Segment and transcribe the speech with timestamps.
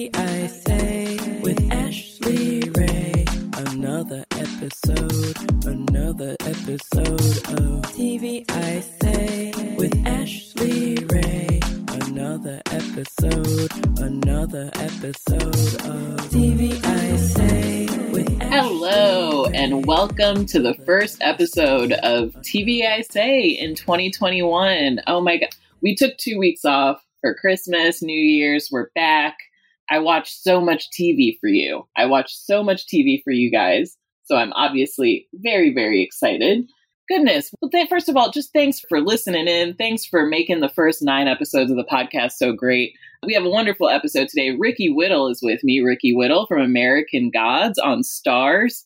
[0.00, 3.26] I say with Ashley Ray.
[3.54, 11.60] Another episode, another episode of TV I say with Ashley Ray.
[12.06, 21.18] Another episode, another episode of TV I say with Hello, and welcome to the first
[21.20, 25.02] episode of TV I Say in 2021.
[25.06, 25.50] Oh my God.
[25.82, 28.70] We took two weeks off for Christmas, New Year's.
[28.72, 29.36] We're back.
[29.90, 31.86] I watch so much TV for you.
[31.96, 33.96] I watch so much TV for you guys.
[34.24, 36.68] So I'm obviously very, very excited.
[37.08, 37.50] Goodness.
[37.60, 39.74] Well, th- first of all, just thanks for listening in.
[39.74, 42.92] Thanks for making the first nine episodes of the podcast so great.
[43.26, 44.56] We have a wonderful episode today.
[44.56, 45.80] Ricky Whittle is with me.
[45.80, 48.84] Ricky Whittle from American Gods on Starz.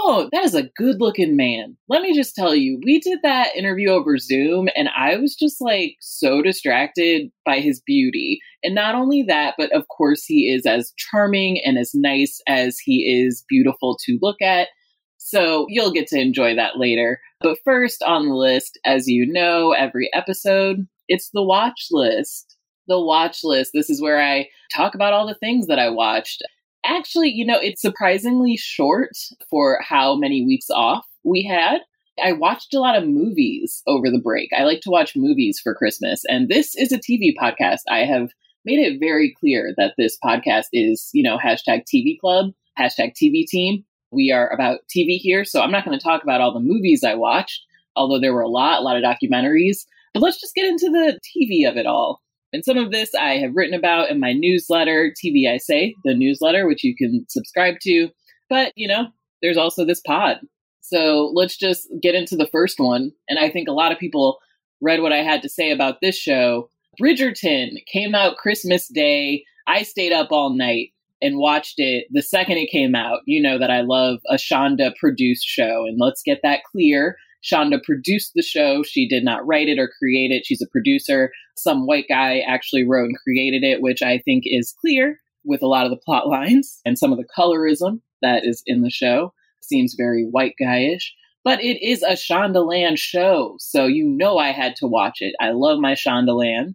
[0.00, 1.76] Oh, that is a good looking man.
[1.88, 5.60] Let me just tell you, we did that interview over Zoom, and I was just
[5.60, 8.38] like so distracted by his beauty.
[8.62, 12.78] And not only that, but of course, he is as charming and as nice as
[12.78, 14.68] he is beautiful to look at.
[15.16, 17.20] So you'll get to enjoy that later.
[17.40, 22.56] But first on the list, as you know, every episode, it's the watch list.
[22.86, 23.72] The watch list.
[23.74, 26.40] This is where I talk about all the things that I watched.
[26.88, 29.10] Actually, you know, it's surprisingly short
[29.50, 31.82] for how many weeks off we had.
[32.22, 34.48] I watched a lot of movies over the break.
[34.56, 37.80] I like to watch movies for Christmas, and this is a TV podcast.
[37.90, 38.30] I have
[38.64, 43.44] made it very clear that this podcast is, you know, hashtag TV club, hashtag TV
[43.46, 43.84] team.
[44.10, 47.04] We are about TV here, so I'm not going to talk about all the movies
[47.04, 47.66] I watched,
[47.96, 49.84] although there were a lot, a lot of documentaries.
[50.14, 52.22] But let's just get into the TV of it all.
[52.52, 56.14] And some of this I have written about in my newsletter, TV I Say, the
[56.14, 58.08] newsletter, which you can subscribe to.
[58.48, 59.08] But, you know,
[59.42, 60.38] there's also this pod.
[60.80, 63.12] So let's just get into the first one.
[63.28, 64.38] And I think a lot of people
[64.80, 66.70] read what I had to say about this show.
[67.00, 69.44] Bridgerton came out Christmas Day.
[69.66, 73.20] I stayed up all night and watched it the second it came out.
[73.26, 75.84] You know that I love a Shonda produced show.
[75.86, 77.16] And let's get that clear.
[77.42, 78.82] Shonda produced the show.
[78.82, 80.44] She did not write it or create it.
[80.44, 81.30] She's a producer.
[81.56, 85.66] Some white guy actually wrote and created it, which I think is clear with a
[85.66, 89.32] lot of the plot lines and some of the colorism that is in the show.
[89.62, 91.04] Seems very white guyish.
[91.44, 95.34] But it is a Shondaland show, so you know I had to watch it.
[95.40, 96.74] I love my Shondaland.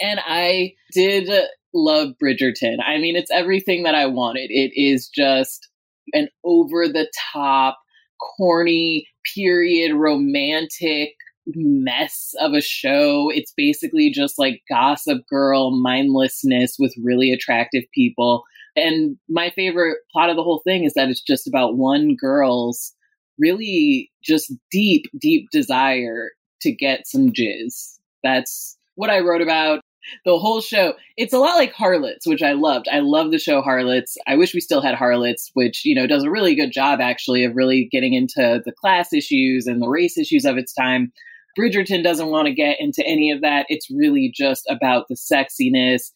[0.00, 1.28] And I did
[1.74, 2.76] love Bridgerton.
[2.84, 4.50] I mean, it's everything that I wanted.
[4.50, 5.68] It is just
[6.12, 7.78] an over the top,
[8.20, 11.14] corny, period romantic
[11.46, 13.30] mess of a show.
[13.30, 18.44] It's basically just like gossip girl mindlessness with really attractive people.
[18.76, 22.92] And my favorite plot of the whole thing is that it's just about one girl's
[23.38, 26.30] really just deep, deep desire
[26.62, 27.98] to get some jizz.
[28.22, 29.80] That's what I wrote about
[30.24, 30.94] the whole show.
[31.16, 32.86] It's a lot like Harlots, which I loved.
[32.90, 34.16] I love the show Harlots.
[34.26, 37.44] I wish we still had Harlots, which, you know, does a really good job actually
[37.44, 41.12] of really getting into the class issues and the race issues of its time.
[41.58, 43.66] Bridgerton doesn't want to get into any of that.
[43.68, 46.10] It's really just about the sexiness,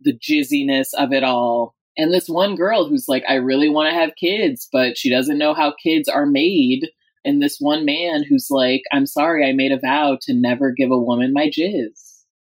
[0.00, 1.74] the jizziness of it all.
[1.96, 5.38] And this one girl who's like, I really want to have kids, but she doesn't
[5.38, 6.88] know how kids are made.
[7.24, 10.90] And this one man who's like, I'm sorry, I made a vow to never give
[10.90, 12.03] a woman my jizz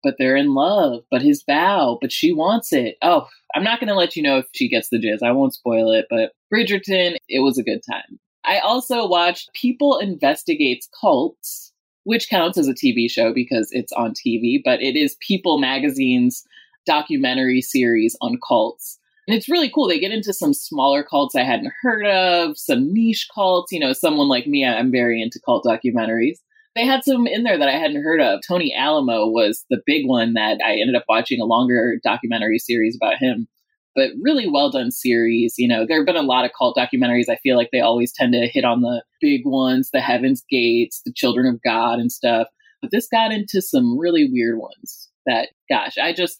[0.02, 2.96] but they're in love, but his vow, but she wants it.
[3.02, 5.22] Oh, I'm not going to let you know if she gets the jizz.
[5.22, 8.18] I won't spoil it, but Bridgerton, it was a good time.
[8.44, 11.72] I also watched People Investigates Cults,
[12.04, 16.44] which counts as a TV show because it's on TV, but it is People Magazine's
[16.86, 18.98] documentary series on cults.
[19.26, 19.86] And it's really cool.
[19.86, 23.70] They get into some smaller cults I hadn't heard of, some niche cults.
[23.70, 26.38] You know, someone like me, I'm very into cult documentaries.
[26.78, 28.38] They had some in there that I hadn't heard of.
[28.46, 32.94] Tony Alamo was the big one that I ended up watching a longer documentary series
[32.94, 33.48] about him.
[33.96, 35.56] But really well done series.
[35.58, 37.28] You know, there have been a lot of cult documentaries.
[37.28, 41.02] I feel like they always tend to hit on the big ones, the Heaven's Gates,
[41.04, 42.46] the Children of God, and stuff.
[42.80, 46.38] But this got into some really weird ones that, gosh, I just,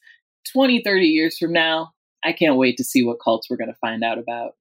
[0.53, 1.91] 20, 30 years from now,
[2.25, 4.53] I can't wait to see what cults we're going to find out about.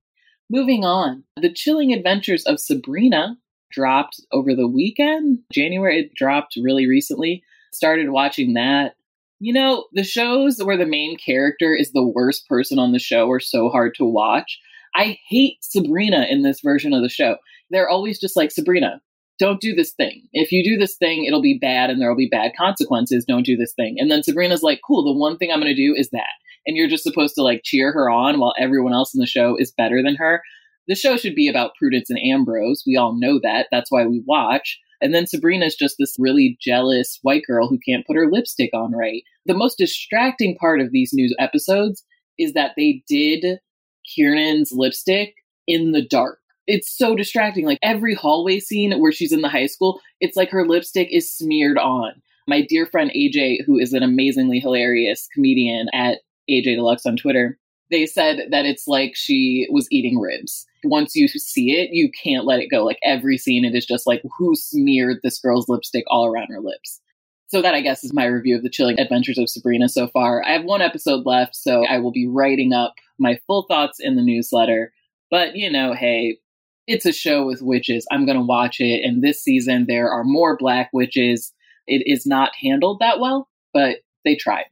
[0.50, 3.38] Moving on, The Chilling Adventures of Sabrina
[3.72, 5.40] dropped over the weekend.
[5.52, 7.44] January, it dropped really recently.
[7.74, 8.96] Started watching that.
[9.40, 13.30] You know, the shows where the main character is the worst person on the show
[13.30, 14.60] are so hard to watch.
[14.96, 17.38] I hate Sabrina in this version of the show.
[17.70, 19.00] They're always just like, Sabrina,
[19.38, 20.24] don't do this thing.
[20.34, 23.26] If you do this thing, it'll be bad and there will be bad consequences.
[23.28, 23.98] Don't do this thing.
[24.00, 26.26] And then Sabrina's like, cool, the one thing I'm going to do is that
[26.68, 29.56] and you're just supposed to like cheer her on while everyone else in the show
[29.58, 30.44] is better than her.
[30.88, 32.84] The show should be about Prudence and Ambrose.
[32.86, 33.68] We all know that.
[33.72, 34.80] That's why we watch.
[35.02, 38.94] And then Sabrina's just this really jealous white girl who can't put her lipstick on
[38.94, 39.24] right.
[39.46, 42.04] The most distracting part of these new episodes
[42.40, 43.60] is that they did
[44.08, 45.36] Kiernan's lipstick
[45.68, 46.40] in the dark.
[46.66, 47.66] It's so distracting.
[47.66, 51.32] Like every hallway scene where she's in the high school, it's like her lipstick is
[51.32, 52.22] smeared on.
[52.48, 56.20] My dear friend AJ, who is an amazingly hilarious comedian at
[56.50, 57.58] AJ Deluxe on Twitter,
[57.92, 60.66] they said that it's like she was eating ribs.
[60.84, 62.84] Once you see it, you can't let it go.
[62.84, 66.60] Like every scene, it is just like who smeared this girl's lipstick all around her
[66.60, 67.02] lips.
[67.48, 70.44] So that I guess is my review of the chilling adventures of Sabrina so far.
[70.44, 74.16] I have one episode left, so I will be writing up my full thoughts in
[74.16, 74.92] the newsletter.
[75.32, 76.40] But you know, hey,
[76.88, 78.08] it's a show with witches.
[78.12, 79.04] I'm going to watch it.
[79.04, 81.54] And this season, there are more black witches.
[81.86, 84.66] It is not handled that well, but they tried.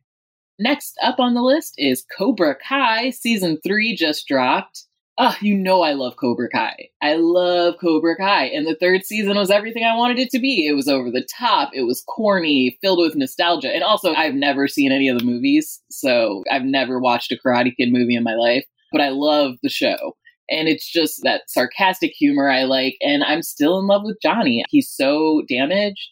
[0.58, 3.10] Next up on the list is Cobra Kai.
[3.10, 4.86] Season 3 just dropped.
[5.18, 6.90] Oh, you know I love Cobra Kai.
[7.02, 8.48] I love Cobra Kai.
[8.48, 10.68] And the third season was everything I wanted it to be.
[10.68, 13.74] It was over the top, it was corny, filled with nostalgia.
[13.74, 17.74] And also, I've never seen any of the movies, so I've never watched a Karate
[17.78, 20.18] Kid movie in my life, but I love the show.
[20.50, 22.98] And it's just that sarcastic humor I like.
[23.02, 24.64] And I'm still in love with Johnny.
[24.70, 26.10] He's so damaged.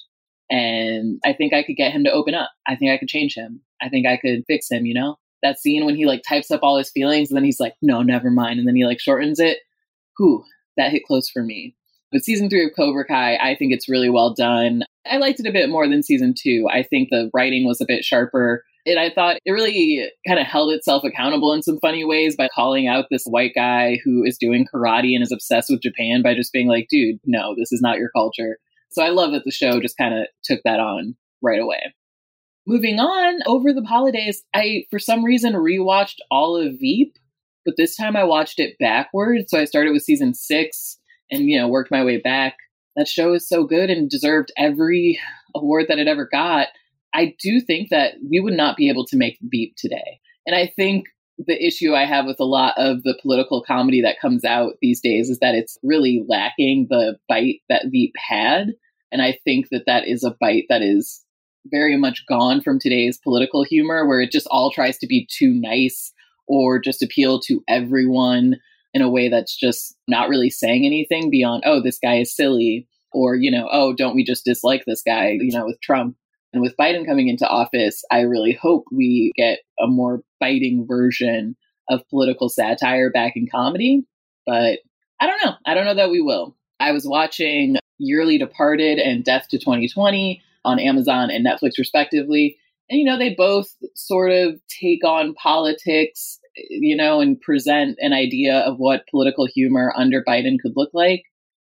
[0.50, 2.51] And I think I could get him to open up.
[2.67, 3.61] I think I could change him.
[3.81, 5.17] I think I could fix him, you know?
[5.43, 8.01] That scene when he like types up all his feelings and then he's like, no,
[8.01, 8.59] never mind.
[8.59, 9.59] And then he like shortens it.
[10.17, 10.43] Whew,
[10.77, 11.75] that hit close for me.
[12.11, 14.83] But season three of Cobra Kai, I think it's really well done.
[15.05, 16.67] I liked it a bit more than season two.
[16.71, 18.63] I think the writing was a bit sharper.
[18.85, 22.49] And I thought it really kind of held itself accountable in some funny ways by
[22.53, 26.35] calling out this white guy who is doing karate and is obsessed with Japan by
[26.35, 28.57] just being like, dude, no, this is not your culture.
[28.91, 31.93] So I love that the show just kind of took that on right away.
[32.65, 37.18] Moving on, over the holidays, I, for some reason, rewatched all of Veep,
[37.65, 39.45] but this time I watched it backwards.
[39.50, 40.98] So I started with season six
[41.30, 42.56] and, you know, worked my way back.
[42.95, 45.19] That show is so good and deserved every
[45.56, 46.68] award that it ever got.
[47.13, 50.19] I do think that we would not be able to make Veep today.
[50.45, 51.07] And I think
[51.38, 55.01] the issue I have with a lot of the political comedy that comes out these
[55.01, 58.74] days is that it's really lacking the bite that Veep had.
[59.12, 61.22] And I think that that is a bite that is
[61.65, 65.54] very much gone from today's political humor, where it just all tries to be too
[65.54, 66.12] nice
[66.48, 68.57] or just appeal to everyone
[68.94, 72.88] in a way that's just not really saying anything beyond, oh, this guy is silly,
[73.12, 76.15] or, you know, oh, don't we just dislike this guy, you know, with Trump.
[76.51, 81.55] And with Biden coming into office, I really hope we get a more biting version
[81.89, 84.03] of political satire back in comedy.
[84.46, 84.79] But
[85.20, 85.53] I don't know.
[85.65, 86.55] I don't know that we will.
[86.79, 92.58] I was watching Yearly Departed and Death to 2020 on Amazon and Netflix, respectively.
[92.89, 96.39] And, you know, they both sort of take on politics,
[96.70, 101.24] you know, and present an idea of what political humor under Biden could look like.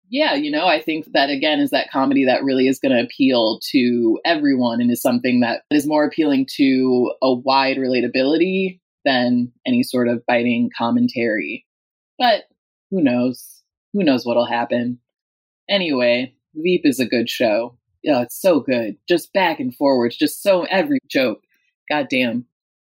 [0.09, 3.01] Yeah, you know, I think that again is that comedy that really is going to
[3.01, 9.51] appeal to everyone and is something that is more appealing to a wide relatability than
[9.65, 11.65] any sort of biting commentary.
[12.19, 12.43] But
[12.89, 13.63] who knows?
[13.93, 14.99] Who knows what'll happen?
[15.69, 17.77] Anyway, Veep is a good show
[18.07, 18.97] oh, it's so good.
[19.07, 21.41] Just back and forwards, just so every joke.
[21.89, 22.45] Goddamn.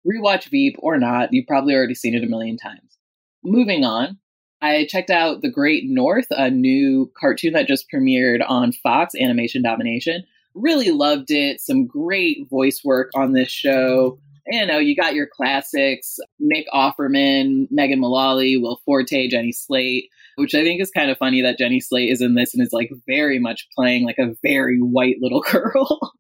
[0.07, 2.99] Rewatch Veep or not, you've probably already seen it a million times.
[3.45, 4.19] Moving on,
[4.63, 9.63] I checked out The Great North, a new cartoon that just premiered on Fox Animation
[9.63, 10.25] Domination.
[10.55, 11.61] Really loved it.
[11.61, 14.19] Some great voice work on this show.
[14.51, 20.55] You know, you got your classics Nick Offerman, Megan Mullally, Will Forte, Jenny Slate which
[20.55, 22.91] I think is kind of funny that Jenny Slate is in this and is like
[23.09, 26.13] very much playing like a very white little girl.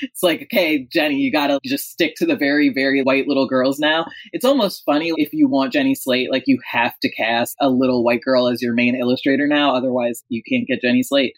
[0.00, 3.78] it's like, okay, Jenny, you gotta just stick to the very, very white little girls
[3.78, 4.06] now.
[4.32, 8.02] It's almost funny if you want Jenny Slate, like you have to cast a little
[8.02, 9.74] white girl as your main illustrator now.
[9.74, 11.34] Otherwise, you can't get Jenny Slate.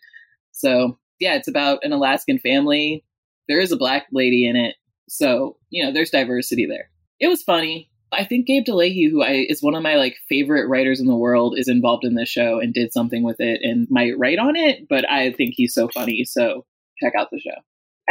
[0.52, 3.04] So, yeah, it's about an Alaskan family.
[3.48, 4.76] There is a black lady in it.
[5.12, 6.88] So, you know, there's diversity there.
[7.20, 7.90] It was funny.
[8.12, 11.14] I think Gabe Delahaye, who I, is one of my like favorite writers in the
[11.14, 14.56] world, is involved in this show and did something with it and might write on
[14.56, 14.88] it.
[14.88, 16.64] But I think he's so funny, so
[16.98, 17.60] check out the show.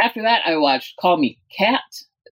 [0.00, 1.82] After that, I watched Call Me Kat,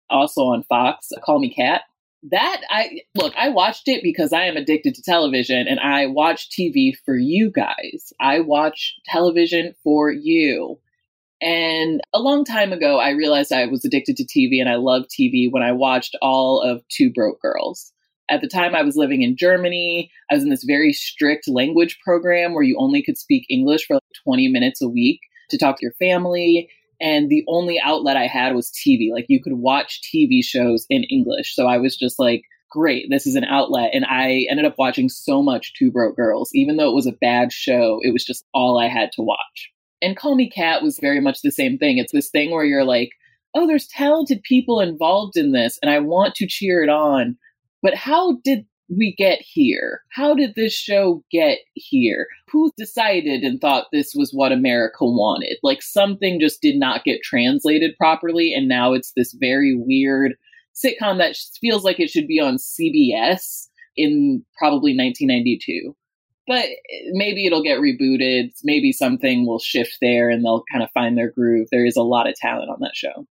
[0.09, 1.11] also on Fox.
[1.25, 1.83] Call Me Kat.
[2.31, 6.49] That I look, I watched it because I am addicted to television and I watch
[6.49, 8.13] TV for you guys.
[8.21, 10.79] I watch television for you.
[11.43, 15.11] And a long time ago, I realized I was addicted to TV and I loved
[15.11, 17.93] TV when I watched all of Two Broke Girls.
[18.31, 20.11] At the time, I was living in Germany.
[20.31, 23.95] I was in this very strict language program where you only could speak English for
[23.95, 26.69] like 20 minutes a week to talk to your family.
[27.01, 29.11] And the only outlet I had was TV.
[29.13, 31.55] Like you could watch TV shows in English.
[31.55, 33.91] So I was just like, great, this is an outlet.
[33.95, 36.51] And I ended up watching so much Two Broke Girls.
[36.55, 39.73] Even though it was a bad show, it was just all I had to watch.
[40.03, 41.99] And Call Me Kat was very much the same thing.
[41.99, 43.11] It's this thing where you're like,
[43.55, 47.37] oh, there's talented people involved in this, and I want to cheer it on.
[47.83, 50.03] But how did we get here?
[50.13, 52.27] How did this show get here?
[52.51, 55.59] Who decided and thought this was what America wanted?
[55.63, 60.35] Like something just did not get translated properly, and now it's this very weird
[60.75, 63.67] sitcom that feels like it should be on CBS
[63.97, 65.95] in probably 1992
[66.47, 66.67] but
[67.13, 68.53] maybe it'll get rebooted.
[68.65, 71.69] Maybe something will shift there and they'll kind of find their groove.
[71.71, 73.27] There is a lot of talent on that show.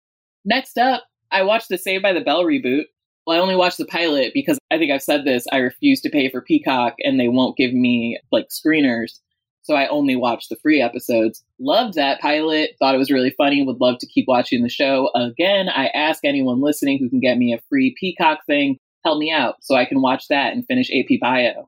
[0.44, 2.84] Next up, I watched the Saved by the Bell reboot.
[3.26, 5.46] Well, I only watched the pilot because I think I've said this.
[5.52, 9.20] I refuse to pay for Peacock and they won't give me like screeners.
[9.64, 11.44] So I only watched the free episodes.
[11.60, 12.72] Loved that pilot.
[12.78, 13.64] Thought it was really funny.
[13.64, 15.10] Would love to keep watching the show.
[15.16, 19.32] Again, I ask anyone listening who can get me a free Peacock thing, help me
[19.32, 21.68] out so I can watch that and finish AP Bio.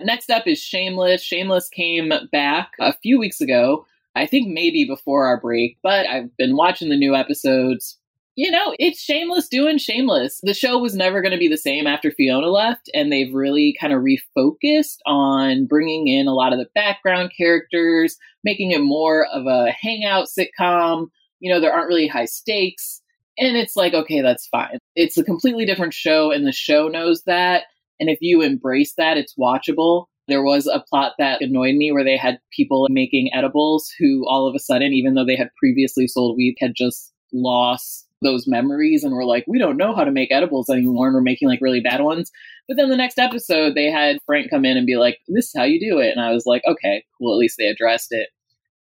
[0.00, 1.22] Next up is Shameless.
[1.22, 6.34] Shameless came back a few weeks ago, I think maybe before our break, but I've
[6.36, 7.98] been watching the new episodes.
[8.34, 10.40] You know, it's Shameless doing Shameless.
[10.42, 13.74] The show was never going to be the same after Fiona left, and they've really
[13.80, 19.26] kind of refocused on bringing in a lot of the background characters, making it more
[19.32, 21.06] of a hangout sitcom.
[21.40, 23.00] You know, there aren't really high stakes.
[23.38, 24.78] And it's like, okay, that's fine.
[24.94, 27.64] It's a completely different show, and the show knows that
[28.00, 30.06] and if you embrace that, it's watchable.
[30.28, 34.48] There was a plot that annoyed me where they had people making edibles who all
[34.48, 39.04] of a sudden, even though they had previously sold weed, had just lost those memories
[39.04, 41.60] and were like, we don't know how to make edibles anymore and we're making like
[41.60, 42.30] really bad ones.
[42.66, 45.54] But then the next episode, they had Frank come in and be like, this is
[45.56, 46.12] how you do it.
[46.16, 48.28] And I was like, okay, well, at least they addressed it.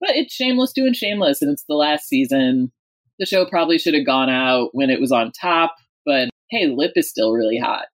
[0.00, 2.70] But it's shameless doing shameless and it's the last season.
[3.18, 6.92] The show probably should have gone out when it was on top, but hey, Lip
[6.96, 7.86] is still really hot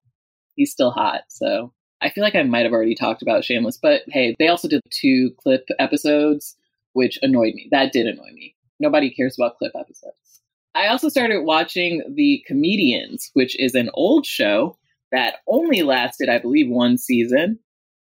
[0.59, 1.21] he's still hot.
[1.29, 4.67] So I feel like I might have already talked about Shameless, but hey, they also
[4.67, 6.57] did two clip episodes,
[6.91, 7.69] which annoyed me.
[7.71, 8.55] That did annoy me.
[8.79, 10.41] Nobody cares about clip episodes.
[10.75, 14.77] I also started watching The Comedians, which is an old show
[15.13, 17.57] that only lasted, I believe, one season.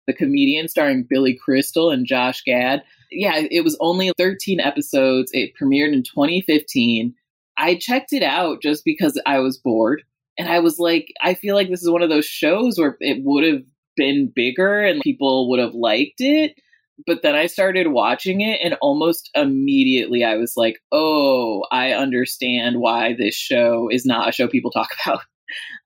[0.06, 2.82] The Comedian starring Billy Crystal and Josh Gad.
[3.11, 5.30] Yeah, it was only 13 episodes.
[5.34, 7.14] It premiered in 2015.
[7.58, 10.04] I checked it out just because I was bored.
[10.38, 13.22] And I was like, I feel like this is one of those shows where it
[13.22, 13.62] would have
[13.96, 16.54] been bigger and people would have liked it.
[17.06, 22.78] But then I started watching it, and almost immediately I was like, oh, I understand
[22.78, 25.22] why this show is not a show people talk about.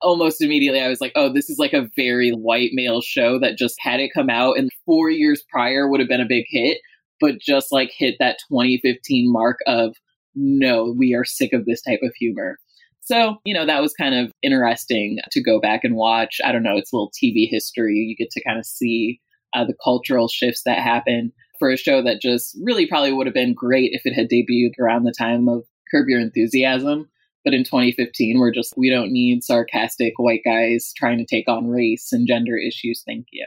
[0.02, 3.56] almost immediately I was like, oh, this is like a very white male show that
[3.56, 6.78] just had it come out and four years prior would have been a big hit,
[7.20, 9.96] but just like hit that 2015 mark of
[10.34, 12.58] no, we are sick of this type of humor.
[13.08, 16.42] So, you know, that was kind of interesting to go back and watch.
[16.44, 17.94] I don't know, it's a little TV history.
[17.94, 19.18] You get to kind of see
[19.54, 23.32] uh, the cultural shifts that happen for a show that just really probably would have
[23.32, 27.08] been great if it had debuted around the time of Curb Your Enthusiasm.
[27.46, 31.66] But in 2015, we're just, we don't need sarcastic white guys trying to take on
[31.66, 33.02] race and gender issues.
[33.06, 33.46] Thank you.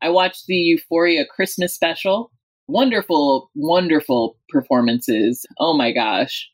[0.00, 2.32] I watched the Euphoria Christmas special.
[2.68, 5.44] Wonderful, wonderful performances.
[5.60, 6.48] Oh my gosh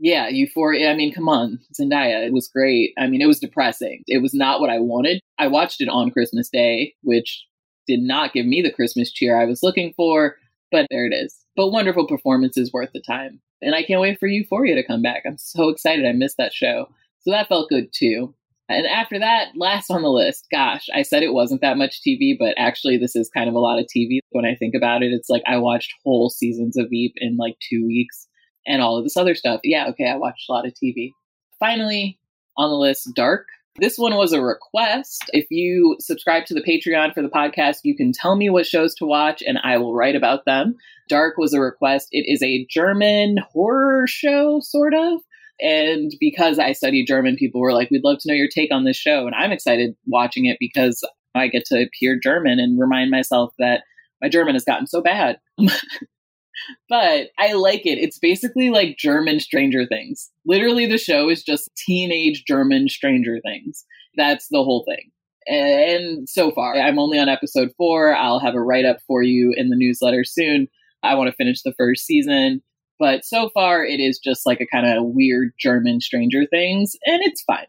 [0.00, 0.90] yeah, Euphoria.
[0.90, 2.26] I mean, come on, Zendaya.
[2.26, 2.92] It was great.
[2.98, 4.02] I mean, it was depressing.
[4.06, 5.20] It was not what I wanted.
[5.38, 7.44] I watched it on Christmas Day, which
[7.86, 10.36] did not give me the Christmas cheer I was looking for,
[10.70, 11.36] but there it is.
[11.56, 13.40] But wonderful performances worth the time.
[13.60, 15.22] And I can't wait for Euphoria to come back.
[15.26, 16.06] I'm so excited.
[16.06, 16.88] I missed that show.
[17.20, 18.34] So that felt good too.
[18.68, 22.34] And after that, last on the list, gosh, I said it wasn't that much TV,
[22.38, 25.12] but actually, this is kind of a lot of TV when I think about it.
[25.12, 28.26] It's like I watched whole seasons of Veep in like two weeks
[28.66, 29.60] and all of this other stuff.
[29.64, 31.12] Yeah, okay, I watched a lot of TV.
[31.58, 32.18] Finally,
[32.56, 33.46] on the list, Dark.
[33.76, 35.30] This one was a request.
[35.32, 38.94] If you subscribe to the Patreon for the podcast, you can tell me what shows
[38.96, 40.74] to watch and I will write about them.
[41.08, 42.08] Dark was a request.
[42.12, 45.20] It is a German horror show, sort of.
[45.60, 48.84] And because I study German, people were like, we'd love to know your take on
[48.84, 49.26] this show.
[49.26, 51.02] And I'm excited watching it because
[51.34, 53.84] I get to hear German and remind myself that
[54.20, 55.38] my German has gotten so bad.
[56.88, 57.98] but I like it.
[57.98, 60.30] It's basically like German Stranger Things.
[60.46, 63.84] Literally, the show is just teenage German Stranger Things.
[64.16, 65.10] That's the whole thing.
[65.46, 68.14] And so far, I'm only on episode four.
[68.14, 70.68] I'll have a write up for you in the newsletter soon.
[71.02, 72.62] I want to finish the first season.
[72.98, 77.20] But so far, it is just like a kind of weird German Stranger Things, and
[77.22, 77.66] it's fine.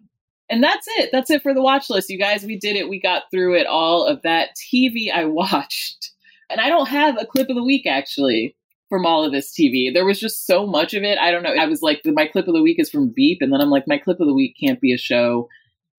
[0.49, 1.09] And that's it.
[1.11, 2.43] That's it for the watch list, you guys.
[2.43, 2.89] We did it.
[2.89, 3.65] We got through it.
[3.65, 6.11] All of that TV I watched.
[6.49, 8.55] And I don't have a clip of the week, actually
[8.93, 9.91] from all of this TV.
[9.91, 11.17] There was just so much of it.
[11.17, 11.55] I don't know.
[11.59, 13.39] I was like, my clip of the week is from Veep.
[13.41, 15.49] and then I'm like, my clip of the week can't be a show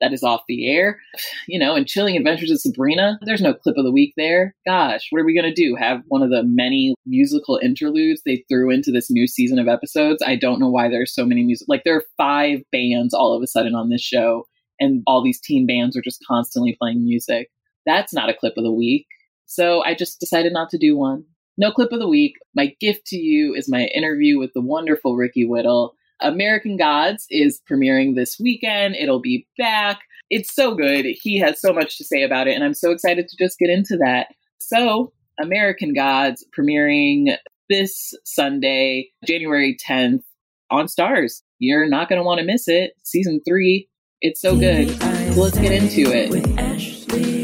[0.01, 1.01] that is off the air.
[1.49, 4.55] You know, and Chilling Adventures of Sabrina, there's no clip of the week there.
[4.65, 5.77] Gosh, what are we going to do?
[5.77, 10.23] Have one of the many musical interludes they threw into this new season of episodes?
[10.25, 11.67] I don't know why there's so many music.
[11.69, 14.45] Like, there are five bands all of a sudden on this show,
[14.79, 17.49] and all these teen bands are just constantly playing music.
[17.85, 19.07] That's not a clip of the week.
[19.47, 21.25] So I just decided not to do one.
[21.57, 22.35] No clip of the week.
[22.55, 25.95] My gift to you is my interview with the wonderful Ricky Whittle.
[26.21, 28.97] American Gods is premiering this weekend.
[28.97, 30.01] It'll be back.
[30.31, 31.07] It's so good.
[31.23, 33.71] He has so much to say about it, and I'm so excited to just get
[33.71, 34.29] into that.
[34.59, 37.37] So, American Gods premiering
[37.69, 40.23] this Sunday, January 10th
[40.71, 41.43] on Starz.
[41.59, 42.93] You're not going to want to miss it.
[43.05, 43.89] Season three.
[44.21, 44.91] It's so good.
[45.35, 47.44] So let's get into it.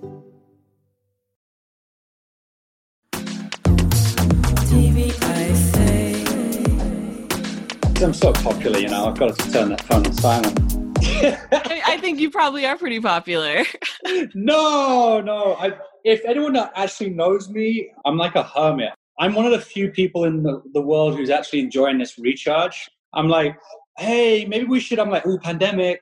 [8.03, 10.59] I'm so popular, you know, I've got to turn that phone on silent.
[11.85, 13.63] I think you probably are pretty popular.
[14.33, 15.55] no, no.
[15.59, 18.93] I, if anyone actually knows me, I'm like a hermit.
[19.19, 22.89] I'm one of the few people in the, the world who's actually enjoying this recharge.
[23.13, 23.55] I'm like,
[23.99, 24.97] hey, maybe we should.
[24.97, 26.01] I'm like, oh, pandemic.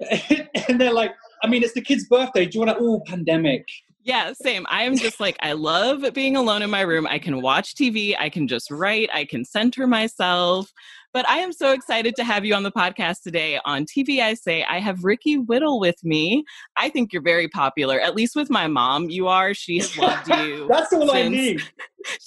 [0.68, 2.46] and they're like, I mean, it's the kid's birthday.
[2.46, 3.66] Do you want to, oh, pandemic?
[4.02, 4.66] Yeah, same.
[4.70, 7.06] I am just like, I love being alone in my room.
[7.06, 10.72] I can watch TV, I can just write, I can center myself.
[11.12, 13.58] But I am so excited to have you on the podcast today.
[13.64, 16.44] On TV, I say I have Ricky Whittle with me.
[16.76, 19.10] I think you're very popular, at least with my mom.
[19.10, 19.52] You are.
[19.52, 20.68] She has loved you.
[20.70, 21.62] That's all since, I need.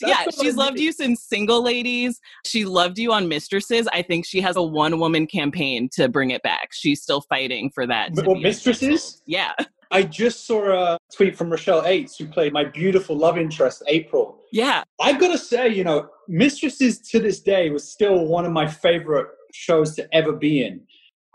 [0.01, 2.19] yeah, she's loved you since Single Ladies.
[2.45, 3.87] She loved you on Mistresses.
[3.93, 6.69] I think she has a one woman campaign to bring it back.
[6.71, 8.11] She's still fighting for that.
[8.13, 9.21] Well, Mistresses?
[9.25, 9.53] Yeah.
[9.93, 14.39] I just saw a tweet from Rochelle Aytes, who played my beautiful love interest, April.
[14.51, 14.83] Yeah.
[14.99, 18.67] I've got to say, you know, Mistresses to this day was still one of my
[18.67, 20.81] favorite shows to ever be in.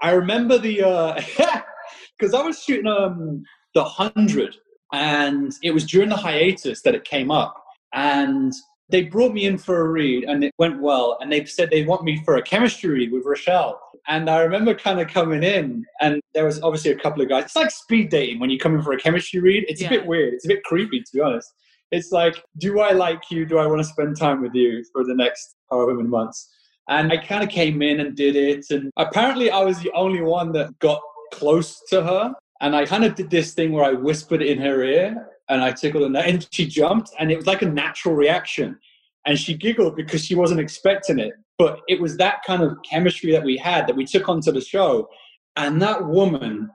[0.03, 0.77] I remember the,
[2.19, 3.45] because uh, I was shooting um,
[3.75, 4.57] The 100,
[4.93, 7.63] and it was during the hiatus that it came up.
[7.95, 8.53] And
[8.91, 11.19] they brought me in for a read and it went well.
[11.21, 13.81] And they said they want me for a chemistry read with Rochelle.
[14.07, 17.45] And I remember kind of coming in and there was obviously a couple of guys.
[17.45, 19.67] It's like speed dating when you come in for a chemistry read.
[19.69, 19.89] It's yeah.
[19.89, 20.33] a bit weird.
[20.33, 21.53] It's a bit creepy, to be honest.
[21.91, 23.45] It's like, do I like you?
[23.45, 26.51] Do I want to spend time with you for the next however many months?
[26.89, 28.67] And I kind of came in and did it.
[28.71, 31.01] And apparently I was the only one that got
[31.33, 32.35] close to her.
[32.61, 35.73] And I kind of did this thing where I whispered in her ear and I
[35.73, 38.79] tickled her and she jumped and it was like a natural reaction.
[39.27, 41.33] And she giggled because she wasn't expecting it.
[41.59, 44.61] But it was that kind of chemistry that we had that we took onto the
[44.61, 45.09] show.
[45.57, 46.71] And that woman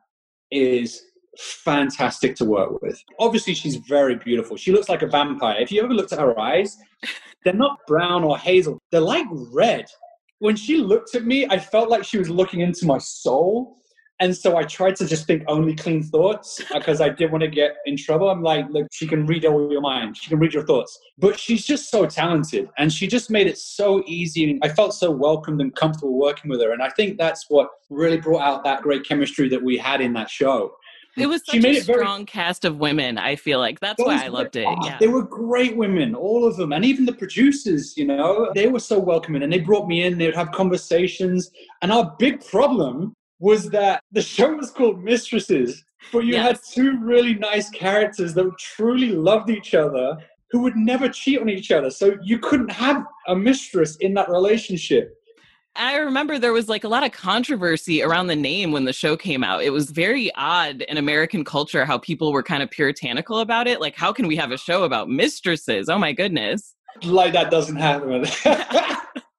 [0.51, 1.01] is
[1.37, 3.01] fantastic to work with.
[3.19, 4.57] Obviously, she's very beautiful.
[4.57, 5.59] She looks like a vampire.
[5.59, 6.77] If you ever looked at her eyes,
[7.43, 9.85] they're not brown or hazel, they're like red.
[10.39, 13.77] When she looked at me, I felt like she was looking into my soul.
[14.23, 17.49] And so I tried to just think only clean thoughts because I didn't want to
[17.49, 18.29] get in trouble.
[18.29, 20.15] I'm like, look, she can read all your mind.
[20.15, 20.97] She can read your thoughts.
[21.17, 24.49] But she's just so talented and she just made it so easy.
[24.49, 26.71] And I felt so welcomed and comfortable working with her.
[26.71, 30.13] And I think that's what really brought out that great chemistry that we had in
[30.13, 30.73] that show.
[31.17, 33.17] It was such a strong very, cast of women.
[33.17, 34.65] I feel like that's why I loved it.
[34.85, 37.95] Yeah, they were great women, all of them, and even the producers.
[37.95, 40.17] You know, they were so welcoming, and they brought me in.
[40.17, 41.51] They would have conversations,
[41.83, 46.47] and our big problem was that the show was called Mistresses, but you yes.
[46.47, 50.17] had two really nice characters that truly loved each other
[50.49, 51.89] who would never cheat on each other.
[51.89, 55.13] So you couldn't have a mistress in that relationship.
[55.75, 59.17] I remember there was like a lot of controversy around the name when the show
[59.17, 59.61] came out.
[59.61, 63.81] It was very odd in American culture how people were kind of puritanical about it.
[63.81, 65.89] Like, how can we have a show about mistresses?
[65.89, 66.75] Oh my goodness.
[67.03, 68.25] Like that doesn't happen.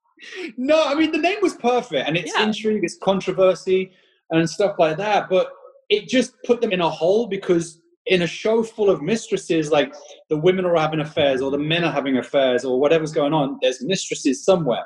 [0.56, 2.44] no, I mean the name was perfect, and it's yeah.
[2.44, 3.92] intrigue, it's controversy,
[4.30, 5.28] and stuff like that.
[5.28, 5.48] But
[5.88, 9.94] it just put them in a hole because in a show full of mistresses, like
[10.28, 13.58] the women are having affairs or the men are having affairs or whatever's going on,
[13.62, 14.84] there's mistresses somewhere.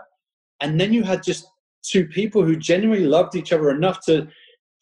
[0.61, 1.47] And then you had just
[1.83, 4.29] two people who genuinely loved each other enough to.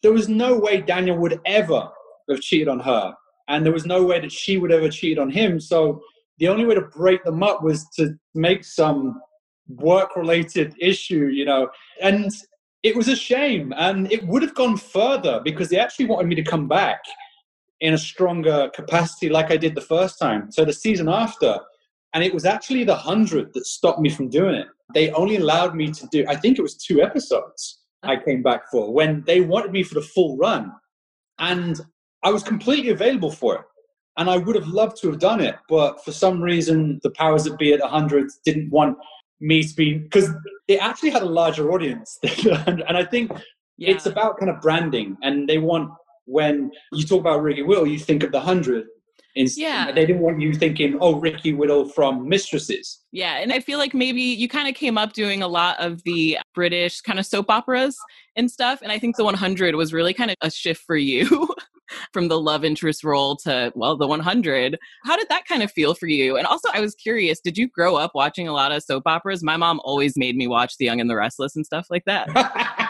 [0.03, 1.89] There was no way Daniel would ever
[2.29, 3.13] have cheated on her,
[3.47, 5.59] and there was no way that she would ever cheat on him.
[5.59, 6.01] So
[6.39, 9.19] the only way to break them up was to make some
[9.69, 11.69] work related issue, you know.
[12.01, 12.31] And
[12.83, 13.73] it was a shame.
[13.77, 16.99] And it would have gone further because they actually wanted me to come back
[17.81, 20.51] in a stronger capacity like I did the first time.
[20.51, 21.59] So the season after,
[22.13, 24.67] and it was actually the 100 that stopped me from doing it.
[24.93, 28.69] They only allowed me to do, I think it was two episodes I came back
[28.71, 30.71] for when they wanted me for the full run.
[31.39, 31.79] And
[32.23, 33.61] I was completely available for it.
[34.17, 35.55] And I would have loved to have done it.
[35.69, 38.97] But for some reason, the powers that be at 100 didn't want
[39.39, 40.29] me be because
[40.67, 42.17] it actually had a larger audience
[42.67, 43.31] and i think
[43.77, 43.89] yeah.
[43.89, 45.89] it's about kind of branding and they want
[46.25, 48.85] when you talk about ricky Will, you think of the hundred
[49.37, 49.91] yeah.
[49.91, 52.99] They didn't want you thinking, oh, Ricky Whittle from Mistresses.
[53.11, 53.37] Yeah.
[53.37, 56.39] And I feel like maybe you kind of came up doing a lot of the
[56.55, 57.97] British kind of soap operas
[58.35, 58.79] and stuff.
[58.81, 61.47] And I think the 100 was really kind of a shift for you.
[62.11, 65.93] from the love interest role to well the 100 how did that kind of feel
[65.93, 66.37] for you?
[66.37, 69.43] And also i was curious did you grow up watching a lot of soap operas?
[69.43, 72.27] My mom always made me watch the young and the restless and stuff like that.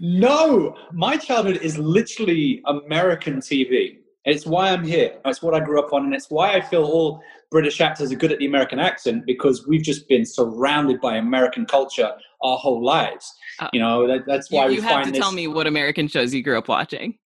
[0.00, 5.18] No my childhood is literally american tv it's why i'm here.
[5.24, 8.16] It's what i grew up on and it's why i feel all british actors are
[8.16, 12.10] good at the american accent because we've just been surrounded by american culture
[12.42, 13.32] our whole lives.
[13.58, 15.20] Uh, you know that, that's why you, we you have to this...
[15.20, 17.16] tell me what american shows you grew up watching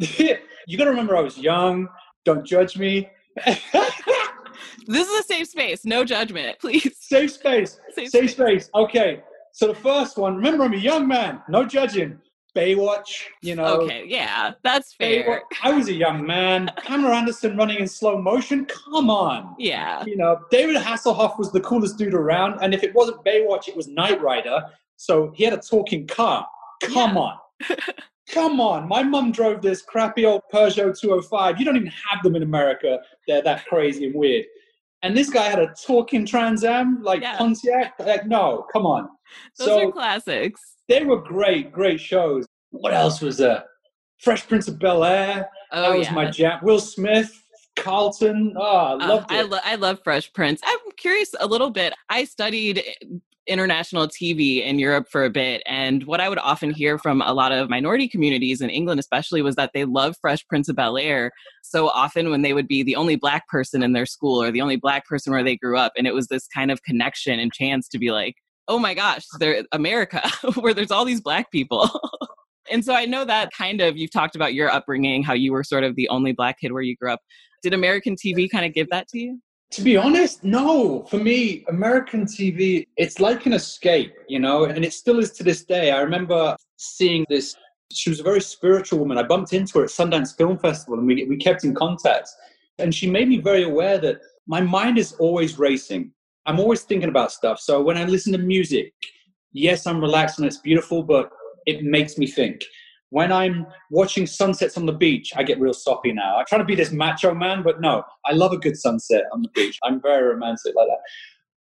[0.66, 1.88] you got to remember I was young.
[2.24, 3.08] Don't judge me.
[3.44, 5.84] this is a safe space.
[5.84, 6.96] No judgment, please.
[6.98, 7.80] Safe space.
[7.94, 8.64] Safe, safe space.
[8.64, 8.70] space.
[8.74, 9.22] Okay.
[9.52, 11.42] So the first one, remember I'm a young man.
[11.48, 12.18] No judging.
[12.56, 13.80] Baywatch, you know.
[13.80, 15.24] Okay, yeah, that's fair.
[15.24, 15.58] Baywatch.
[15.62, 16.70] I was a young man.
[16.84, 18.64] Pamela Anderson running in slow motion.
[18.66, 19.56] Come on.
[19.58, 20.04] Yeah.
[20.04, 22.60] You know, David Hasselhoff was the coolest dude around.
[22.62, 24.62] And if it wasn't Baywatch, it was Knight Rider.
[24.96, 26.46] So he had a talking car.
[26.82, 27.20] Come yeah.
[27.20, 27.38] on.
[28.30, 31.58] Come on, my mum drove this crappy old Peugeot 205.
[31.58, 32.98] You don't even have them in America.
[33.28, 34.46] They're that crazy and weird.
[35.02, 37.36] And this guy had a talking Trans Am, like yeah.
[37.36, 37.92] Pontiac.
[37.98, 39.08] Like, no, come on.
[39.58, 40.60] Those so, are classics.
[40.88, 42.46] They were great, great shows.
[42.70, 43.64] What else was there?
[44.20, 45.48] Fresh Prince of Bel Air.
[45.72, 46.14] Oh, that was yeah.
[46.14, 46.60] my jam.
[46.62, 47.30] Will Smith,
[47.76, 48.54] Carlton.
[48.56, 49.38] Oh, I uh, loved uh, it.
[49.38, 50.62] I, lo- I love Fresh Prince.
[50.64, 51.92] I'm curious a little bit.
[52.08, 52.82] I studied
[53.46, 55.62] international TV in Europe for a bit.
[55.66, 59.42] And what I would often hear from a lot of minority communities in England, especially,
[59.42, 61.30] was that they love Fresh Prince of Bel Air
[61.62, 64.60] so often when they would be the only black person in their school or the
[64.60, 65.92] only black person where they grew up.
[65.96, 68.36] And it was this kind of connection and chance to be like,
[68.68, 70.22] oh my gosh, they're America,
[70.54, 71.90] where there's all these black people.
[72.70, 75.64] and so I know that kind of, you've talked about your upbringing, how you were
[75.64, 77.20] sort of the only black kid where you grew up.
[77.62, 79.40] Did American TV kind of give that to you?
[79.74, 81.02] To be honest, no.
[81.10, 85.42] For me, American TV, it's like an escape, you know, and it still is to
[85.42, 85.90] this day.
[85.90, 87.56] I remember seeing this.
[87.90, 89.18] She was a very spiritual woman.
[89.18, 92.28] I bumped into her at Sundance Film Festival and we, we kept in contact.
[92.78, 96.12] And she made me very aware that my mind is always racing.
[96.46, 97.58] I'm always thinking about stuff.
[97.58, 98.92] So when I listen to music,
[99.52, 101.30] yes, I'm relaxed and it's beautiful, but
[101.66, 102.62] it makes me think
[103.14, 106.36] when I'm watching sunsets on the beach, I get real soppy now.
[106.36, 109.40] I try to be this macho man, but no, I love a good sunset on
[109.40, 109.78] the beach.
[109.84, 110.98] I'm very romantic like that.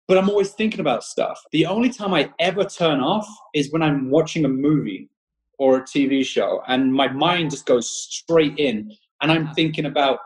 [0.08, 1.38] But I'm always thinking about stuff.
[1.52, 5.10] The only time I ever turn off is when I'm watching a movie
[5.58, 8.90] or a TV show, and my mind just goes straight in.
[9.20, 10.20] And I'm thinking about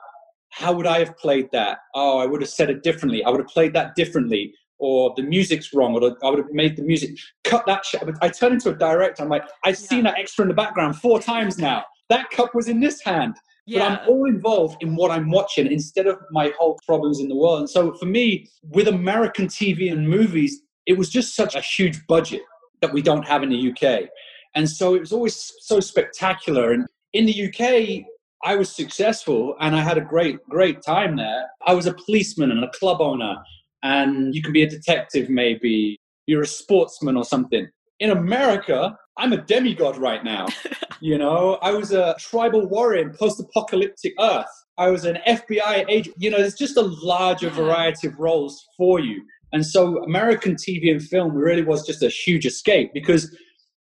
[0.51, 1.79] how would I have played that?
[1.97, 3.25] Oh, I would have said it differently.
[3.25, 4.55] I would have played that differently.
[4.79, 8.05] Or the music's wrong, or I would have made the music cut that shit.
[8.05, 9.23] But I turn into a director.
[9.23, 11.85] I'm like, I've seen that extra in the background four times now.
[12.11, 13.37] That cup was in this hand.
[13.67, 13.79] Yeah.
[13.79, 17.35] But I'm all involved in what I'm watching instead of my whole problems in the
[17.35, 17.61] world.
[17.61, 22.07] And so for me, with American TV and movies, it was just such a huge
[22.07, 22.43] budget
[22.81, 24.09] that we don't have in the UK.
[24.55, 26.73] And so it was always so spectacular.
[26.73, 28.05] And in the UK,
[28.45, 31.47] I was successful and I had a great, great time there.
[31.67, 33.37] I was a policeman and a club owner,
[33.83, 35.99] and you can be a detective, maybe.
[36.27, 37.69] You're a sportsman or something.
[38.01, 40.47] In America, I'm a demigod right now.
[41.01, 44.47] you know, I was a tribal warrior in post apocalyptic Earth.
[44.79, 46.17] I was an FBI agent.
[46.19, 47.63] You know, there's just a larger uh-huh.
[47.63, 49.23] variety of roles for you.
[49.53, 53.35] And so American TV and film really was just a huge escape because,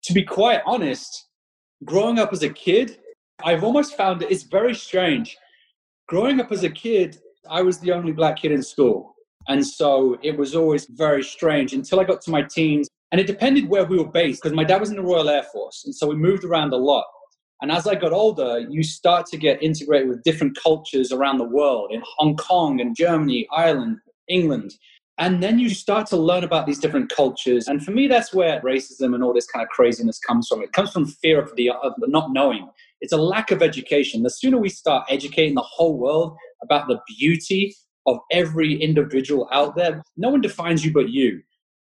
[0.03, 1.27] to be quite honest,
[1.86, 2.99] growing up as a kid,
[3.43, 5.38] I've almost found it, it's very strange.
[6.08, 7.17] Growing up as a kid,
[7.49, 9.12] I was the only black kid in school.
[9.47, 12.88] And so it was always very strange until I got to my teens.
[13.12, 15.43] And it depended where we were based because my dad was in the Royal Air
[15.43, 15.84] Force.
[15.86, 17.06] And so we moved around a lot.
[17.62, 21.45] And as I got older, you start to get integrated with different cultures around the
[21.45, 24.73] world in Hong Kong and Germany, Ireland, England.
[25.19, 27.67] And then you start to learn about these different cultures.
[27.67, 30.63] And for me, that's where racism and all this kind of craziness comes from.
[30.63, 32.67] It comes from fear of the, of not knowing.
[32.99, 34.23] It's a lack of education.
[34.23, 37.75] The sooner we start educating the whole world about the beauty
[38.06, 41.42] of every individual out there, no one defines you but you.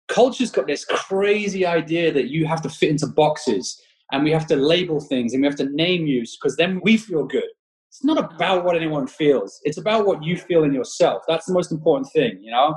[0.08, 3.80] Culture's got this crazy idea that you have to fit into boxes
[4.12, 6.96] and we have to label things and we have to name you because then we
[6.96, 7.48] feel good.
[7.88, 9.60] It's not about what anyone feels.
[9.64, 11.22] It's about what you feel in yourself.
[11.26, 12.76] That's the most important thing, you know?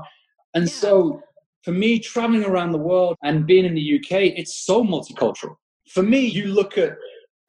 [0.53, 0.73] And yeah.
[0.73, 1.21] so
[1.63, 5.55] for me, traveling around the world and being in the UK, it's so multicultural.
[5.89, 6.95] For me, you look at,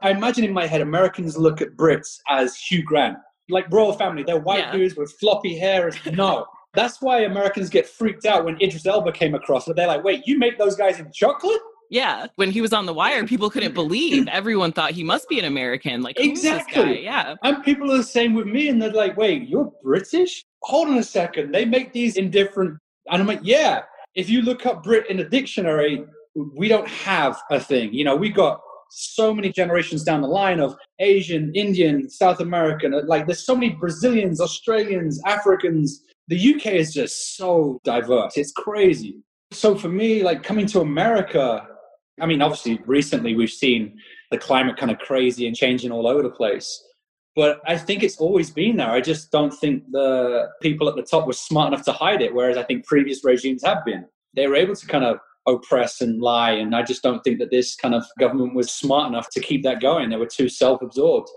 [0.02, 3.18] I imagine in my head, Americans look at Brits as Hugh Grant,
[3.50, 4.22] like royal family.
[4.22, 4.72] They're white yeah.
[4.72, 5.90] dudes with floppy hair.
[6.12, 6.46] No.
[6.74, 9.66] That's why Americans get freaked out when Idris Elba came across.
[9.66, 11.60] But they're like, wait, you make those guys in chocolate?
[11.90, 14.28] Yeah, when he was on the wire, people couldn't believe.
[14.32, 16.02] Everyone thought he must be an American.
[16.02, 17.02] Like exactly.
[17.02, 20.44] Yeah, and people are the same with me, and they're like, "Wait, you're British?
[20.62, 21.50] Hold on a second.
[21.52, 22.78] They make these in different
[23.10, 23.82] and I'm like, yeah,
[24.14, 27.92] if you look up Brit in the dictionary, we don't have a thing.
[27.92, 28.60] You know, we got
[28.90, 32.94] so many generations down the line of Asian, Indian, South American.
[32.94, 36.02] Uh, like, there's so many Brazilians, Australians, Africans.
[36.28, 38.36] The UK is just so diverse.
[38.36, 39.22] It's crazy.
[39.52, 41.66] So for me, like coming to America,
[42.20, 43.98] I mean, obviously, recently we've seen
[44.30, 46.82] the climate kind of crazy and changing all over the place.
[47.36, 48.90] But I think it's always been there.
[48.90, 52.34] I just don't think the people at the top were smart enough to hide it,
[52.34, 54.04] whereas I think previous regimes have been.
[54.34, 56.52] They were able to kind of oppress and lie.
[56.52, 59.62] And I just don't think that this kind of government was smart enough to keep
[59.64, 60.10] that going.
[60.10, 61.28] They were too self absorbed.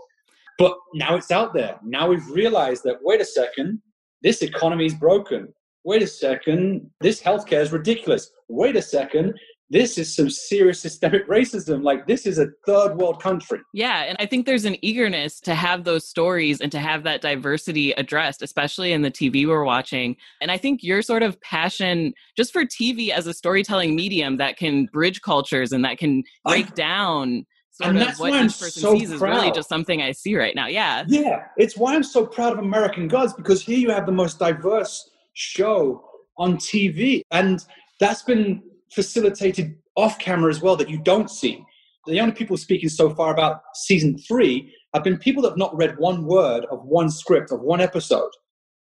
[0.60, 1.80] But now it's out there.
[1.84, 3.82] Now we've realized that, wait a second,
[4.22, 5.54] this economy is broken.
[5.84, 8.32] Wait a second, this healthcare is ridiculous.
[8.48, 9.34] Wait a second,
[9.74, 11.84] this is some serious systemic racism.
[11.84, 13.60] Like, this is a third world country.
[13.74, 14.04] Yeah.
[14.04, 17.92] And I think there's an eagerness to have those stories and to have that diversity
[17.94, 20.16] addressed, especially in the TV we're watching.
[20.42, 24.58] And I think your sort of passion just for TV as a storytelling medium that
[24.58, 28.94] can bridge cultures and that can break I, down sort of what each person so
[29.00, 29.16] sees proud.
[29.16, 30.68] is really just something I see right now.
[30.68, 31.04] Yeah.
[31.08, 31.46] Yeah.
[31.58, 35.10] It's why I'm so proud of American Gods because here you have the most diverse
[35.34, 36.06] show
[36.38, 37.24] on TV.
[37.32, 37.66] And
[38.00, 38.62] that's been
[38.94, 41.64] facilitated off camera as well that you don't see.
[42.06, 45.76] The only people speaking so far about season three have been people that have not
[45.76, 48.30] read one word of one script of one episode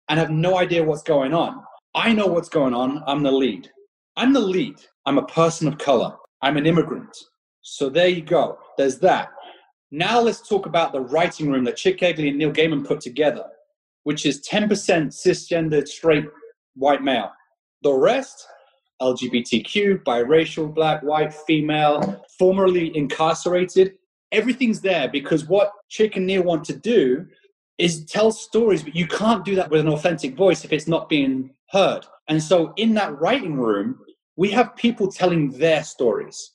[0.09, 1.63] and have no idea what's going on.
[1.95, 3.03] I know what's going on.
[3.07, 3.71] I'm the lead.
[4.17, 4.77] I'm the lead.
[5.07, 6.15] I'm a person of color.
[6.43, 7.17] I'm an immigrant.
[7.63, 8.59] So there you go.
[8.79, 9.31] There's that.
[9.91, 13.45] Now let's talk about the writing room that Chic Eglee and Neil Gaiman put together,
[14.05, 16.27] which is 10% cisgendered straight
[16.75, 17.31] white male.
[17.83, 18.47] The rest
[19.01, 23.95] LGBTQ, biracial, black, white, female, formerly incarcerated.
[24.33, 27.27] Everything's there because what Chic and Neil want to do
[27.79, 31.09] is tell stories, but you can't do that with an authentic voice if it's not
[31.09, 32.07] being heard.
[32.29, 33.99] And so in that writing room,
[34.37, 36.53] we have people telling their stories.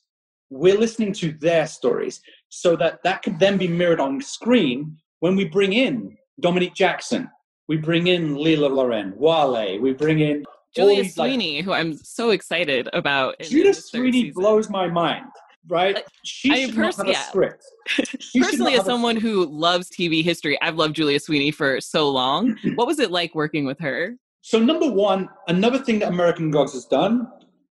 [0.50, 5.34] We're listening to their stories so that that could then be mirrored on screen when
[5.34, 7.30] we bring in Dominique Jackson,
[7.68, 10.44] we bring in Lela Loren, Wale, we bring in
[10.76, 13.38] Julia Sweeney, like, who I'm so excited about.
[13.40, 14.34] Julia Sweeney season.
[14.34, 15.26] blows my mind.
[15.68, 16.04] Right?
[16.22, 17.22] She I mean, pers- yeah.
[17.22, 17.64] script.
[18.38, 22.56] Personally, as someone who loves TV history, I've loved Julia Sweeney for so long.
[22.76, 24.16] what was it like working with her?
[24.42, 27.26] So, number one, another thing that American Gods has done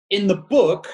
[0.10, 0.88] in the book,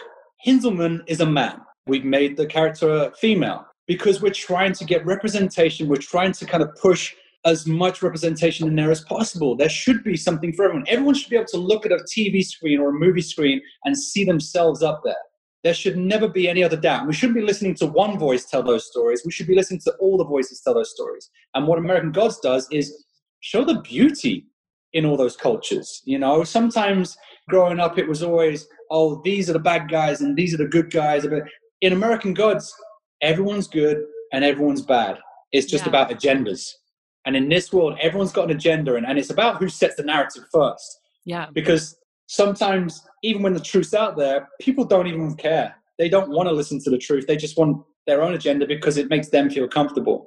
[0.46, 1.62] Hinzelmann is a man.
[1.86, 5.88] We've made the character female because we're trying to get representation.
[5.88, 7.13] We're trying to kind of push
[7.48, 9.56] as much representation in there as possible.
[9.56, 10.86] There should be something for everyone.
[10.88, 13.98] Everyone should be able to look at a TV screen or a movie screen and
[13.98, 15.16] see themselves up there.
[15.64, 17.08] There should never be any other doubt.
[17.08, 19.24] We shouldn't be listening to one voice tell those stories.
[19.26, 21.30] We should be listening to all the voices tell those stories.
[21.56, 23.06] And what American Gods does is
[23.40, 24.46] show the beauty
[24.94, 26.02] in all those cultures.
[26.06, 27.18] You know, sometimes
[27.50, 30.68] growing up, it was always, oh, these are the bad guys and these are the
[30.68, 31.26] good guys.
[31.26, 31.44] But
[31.82, 32.74] in American Gods,
[33.22, 33.98] everyone's good
[34.34, 35.18] and everyone's bad.
[35.54, 35.90] It's just Yeah.
[35.90, 36.62] about agendas.
[37.28, 40.04] And in this world, everyone's got an agenda, and, and it's about who sets the
[40.04, 41.02] narrative first.
[41.26, 41.48] Yeah.
[41.54, 45.76] Because sometimes, even when the truth's out there, people don't even care.
[45.98, 47.28] They don't want to listen to the truth.
[47.28, 50.26] They just want their own agenda because it makes them feel comfortable.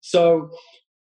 [0.00, 0.50] So,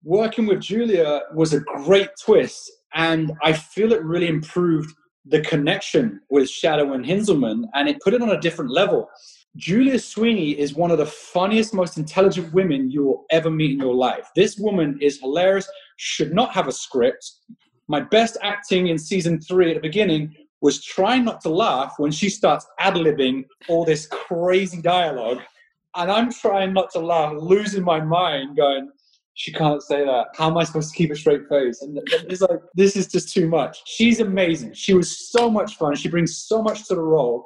[0.03, 6.19] working with Julia was a great twist, and I feel it really improved the connection
[6.29, 9.09] with Shadow and Hinzelmann, and it put it on a different level.
[9.55, 13.79] Julia Sweeney is one of the funniest, most intelligent women you will ever meet in
[13.79, 14.29] your life.
[14.35, 17.31] This woman is hilarious, should not have a script.
[17.87, 22.11] My best acting in season three at the beginning was trying not to laugh when
[22.11, 25.41] she starts ad libbing all this crazy dialogue.
[25.95, 28.91] And I'm trying not to laugh, losing my mind, going,
[29.33, 30.27] she can't say that.
[30.35, 31.81] How am I supposed to keep a straight face?
[31.81, 33.81] And it's like, this is just too much.
[33.85, 34.73] She's amazing.
[34.73, 35.95] She was so much fun.
[35.95, 37.45] She brings so much to the role.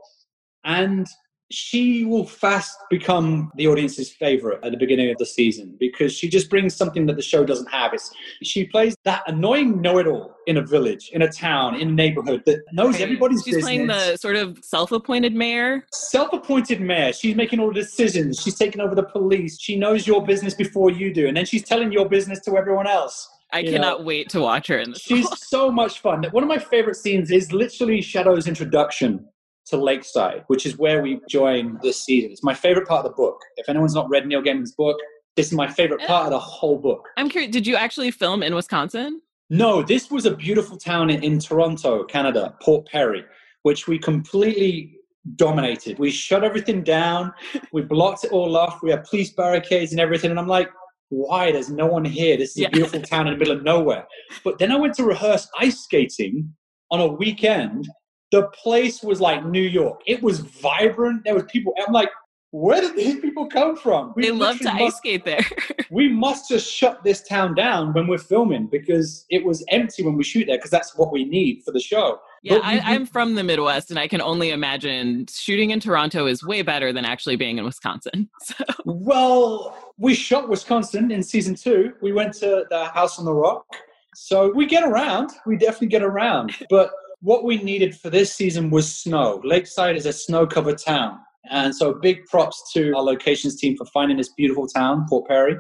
[0.64, 1.06] And
[1.54, 6.30] she will fast become the audience's favorite at the beginning of the season because she
[6.30, 7.94] just brings something that the show doesn't have.
[7.94, 8.12] It's,
[8.44, 12.60] she plays that annoying know-it-all in a village, in a town, in a neighborhood that
[12.74, 13.02] knows Right.
[13.04, 13.64] everybody's She's business.
[13.66, 15.86] playing the sort of self-appointed mayor.
[15.94, 17.14] self-appointed mayor.
[17.14, 18.42] She's making all the decisions.
[18.42, 19.60] She's taking over the police.
[19.60, 22.88] She knows your business before you do, and then she's telling your business to everyone
[22.88, 23.30] else.
[23.54, 25.02] I You cannot know, wait to watch her in this.
[25.02, 26.24] She's so much fun.
[26.32, 29.28] One of my favorite scenes is literally Shadow's introduction
[29.68, 32.32] to Lakeside, which is where we join this season.
[32.32, 33.40] It's my favorite part of the book.
[33.58, 34.98] If anyone's not read Neil Gaiman's book,
[35.36, 37.08] this is my favorite part of the whole book.
[37.18, 37.52] I'm curious.
[37.52, 39.22] Did you actually film in Wisconsin?
[39.50, 43.24] No, this was a beautiful town in, in Toronto, Canada, Port Perry,
[43.64, 44.98] which we completely
[45.36, 46.00] dominated.
[46.00, 47.32] We shut everything down,
[47.72, 50.32] we blocked it all off, we had police barricades and everything.
[50.32, 50.70] And I'm like,
[51.10, 51.52] why?
[51.52, 52.38] There's no one here.
[52.38, 52.68] This is Yeah.
[52.70, 54.08] a beautiful town in the middle of nowhere.
[54.44, 56.54] But then I went to rehearse ice skating
[56.90, 57.88] on a weekend.
[58.32, 60.02] The place was like New York.
[60.08, 61.24] It was vibrant.
[61.26, 61.74] There was people.
[61.86, 62.10] I'm like,
[62.52, 64.14] where did these people come from?
[64.16, 65.40] We They love to literally ice skate there.
[65.92, 70.18] we must just shut this town down when we're filming because it was empty when
[70.18, 72.20] we shoot there because that's what we need for the show.
[72.44, 76.26] yeah, we- I, I'm from the Midwest, and I can only imagine shooting in Toronto
[76.28, 78.30] is way better than actually being in Wisconsin.
[78.44, 81.94] So, Well, we shot Wisconsin in season two.
[82.02, 83.66] We went to the House on the Rock.
[84.14, 85.32] So we get around.
[85.46, 86.54] We definitely get around.
[86.70, 86.92] But
[87.22, 89.42] what we needed for this season was snow.
[89.44, 91.20] Lakeside is a snow covered town.
[91.50, 95.56] And so big props to our locations team for finding this beautiful town, Port Perry.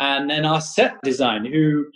[0.00, 1.86] And then our set design, who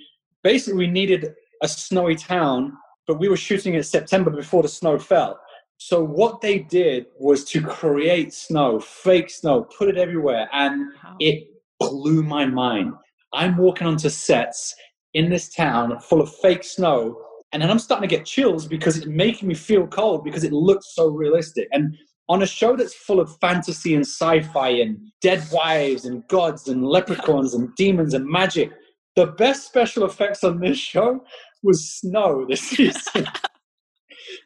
[0.43, 2.73] basically we needed a snowy town,
[3.07, 5.39] but we were shooting in September before the snow fell.
[5.79, 11.49] So what they did was to create snow, fake snow, put it everywhere, and it
[11.79, 12.93] blew my mind.
[13.33, 14.75] I'm walking onto sets
[15.15, 17.21] in this town full of fake snow,
[17.53, 20.53] and then I'm starting to get chills because it's making me feel cold because it
[20.53, 21.69] looks so realistic.
[21.73, 21.97] And
[22.29, 26.85] on a show that's full of fantasy and sci-fi and dead wives and gods and
[26.85, 28.71] leprechauns and demons and magic,
[29.17, 31.25] the best special effects on this show
[31.65, 33.27] was snow this season.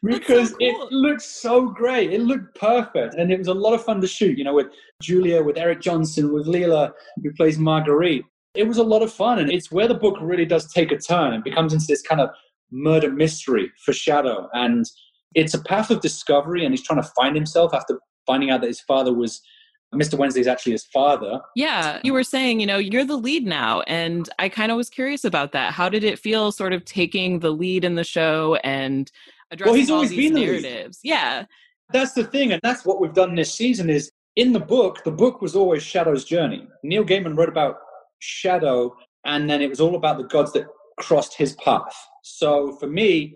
[0.03, 0.57] because cool.
[0.61, 2.11] it looked so great.
[2.11, 3.13] It looked perfect.
[3.15, 4.67] And it was a lot of fun to shoot, you know, with
[5.01, 6.91] Julia, with Eric Johnson, with Lela,
[7.21, 8.25] who plays Marguerite.
[8.55, 9.37] It was a lot of fun.
[9.39, 12.19] And it's where the book really does take a turn and becomes into this kind
[12.19, 12.29] of
[12.71, 14.49] murder mystery for Shadow.
[14.53, 14.85] And
[15.33, 18.67] it's a path of discovery, and he's trying to find himself after finding out that
[18.67, 19.41] his father was
[19.93, 20.17] Mr.
[20.17, 21.39] Wednesday is actually his father.
[21.55, 23.81] Yeah, you were saying, you know, you're the lead now.
[23.81, 25.73] And I kind of was curious about that.
[25.73, 29.09] How did it feel sort of taking the lead in the show and
[29.51, 30.63] addressing he's all always these been the lead.
[30.63, 30.99] narratives?
[31.03, 31.45] Yeah.
[31.93, 33.89] That's the thing, and that's what we've done this season.
[33.89, 36.67] Is in the book, the book was always Shadow's journey.
[36.83, 37.77] Neil Gaiman wrote about
[38.19, 40.65] Shadow, and then it was all about the gods that
[40.97, 41.95] crossed his path.
[42.23, 43.35] So for me,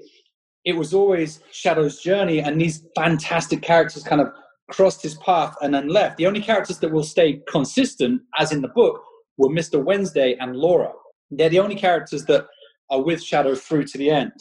[0.65, 4.29] it was always Shadow's journey, and these fantastic characters kind of
[4.69, 6.17] crossed his path and then left.
[6.17, 9.01] The only characters that will stay consistent, as in the book,
[9.37, 9.83] were Mr.
[9.83, 10.91] Wednesday and Laura.
[11.31, 12.45] They're the only characters that
[12.89, 14.31] are with Shadow through to the end.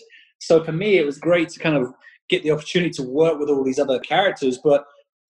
[0.40, 1.92] So for me, it was great to kind of
[2.28, 4.59] get the opportunity to work with all these other characters.
[4.62, 4.84] But,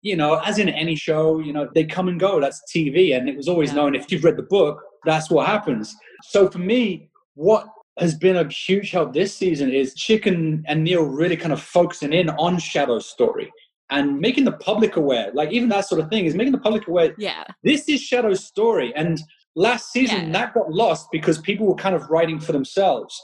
[0.02, 2.40] you know, as in any show, you know, they come and go.
[2.40, 3.16] That's TV.
[3.16, 3.76] And it was always Yeah.
[3.76, 5.94] known if you've read the book, that's what happens.
[6.24, 7.66] So for me, what
[7.98, 12.12] has been a huge help this season is Chicken and Neil really kind of focusing
[12.12, 13.50] in on Shadow's story
[13.90, 15.30] and making the public aware.
[15.34, 17.44] Like even that sort of thing is making the public aware Yeah.
[17.62, 18.92] this is Shadow's story.
[18.96, 19.20] And
[19.54, 20.32] Last season, Yeah.
[20.32, 23.14] that got lost because people were kind of writing for themselves.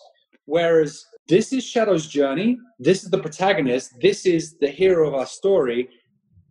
[0.45, 2.59] Whereas this is Shadow's journey.
[2.79, 3.93] This is the protagonist.
[4.03, 5.89] This is the hero of our story.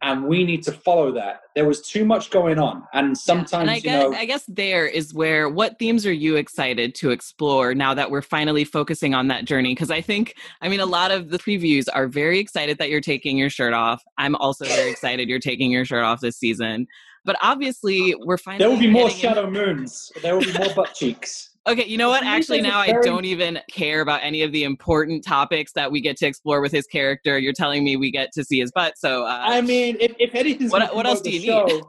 [0.01, 1.41] And we need to follow that.
[1.55, 2.83] There was too much going on.
[2.93, 6.13] And sometimes, and I you guess, know, I guess there is where what themes are
[6.13, 9.73] you excited to explore now that we're finally focusing on that journey?
[9.73, 13.01] Because I think, I mean, a lot of the previews are very excited that you're
[13.01, 14.03] taking your shirt off.
[14.19, 16.87] I'm also very excited you're taking your shirt off this season.
[17.25, 18.59] But obviously, we're finally.
[18.59, 20.11] there will be more Shadow Moons.
[20.21, 21.49] There will be more butt cheeks.
[21.67, 22.23] Okay, you know what?
[22.23, 26.15] Actually, now I don't even care about any of the important topics that we get
[26.17, 27.37] to explore with his character.
[27.37, 30.33] You're telling me we get to see his butt, so uh, I mean, if, if
[30.33, 31.83] anything's What- what else do you need?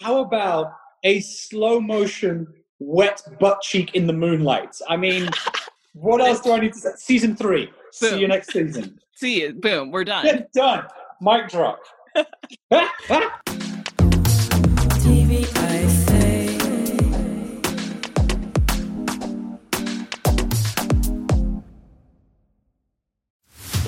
[0.00, 0.72] How about
[1.04, 2.46] a slow motion
[2.80, 4.74] wet butt cheek in the moonlight?
[4.88, 5.28] I mean,
[5.92, 6.90] what else do I need to say?
[6.96, 7.70] Season three.
[7.92, 8.98] See you next season.
[9.14, 9.52] see, you.
[9.52, 10.24] boom, we're done.
[10.24, 10.86] Get done.
[11.20, 11.80] Mic drop.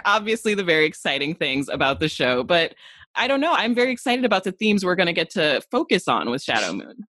[0.00, 2.74] Are obviously the very exciting things about the show, but
[3.14, 3.52] I don't know.
[3.52, 6.72] I'm very excited about the themes we're going to get to focus on with Shadow
[6.72, 7.06] Moon.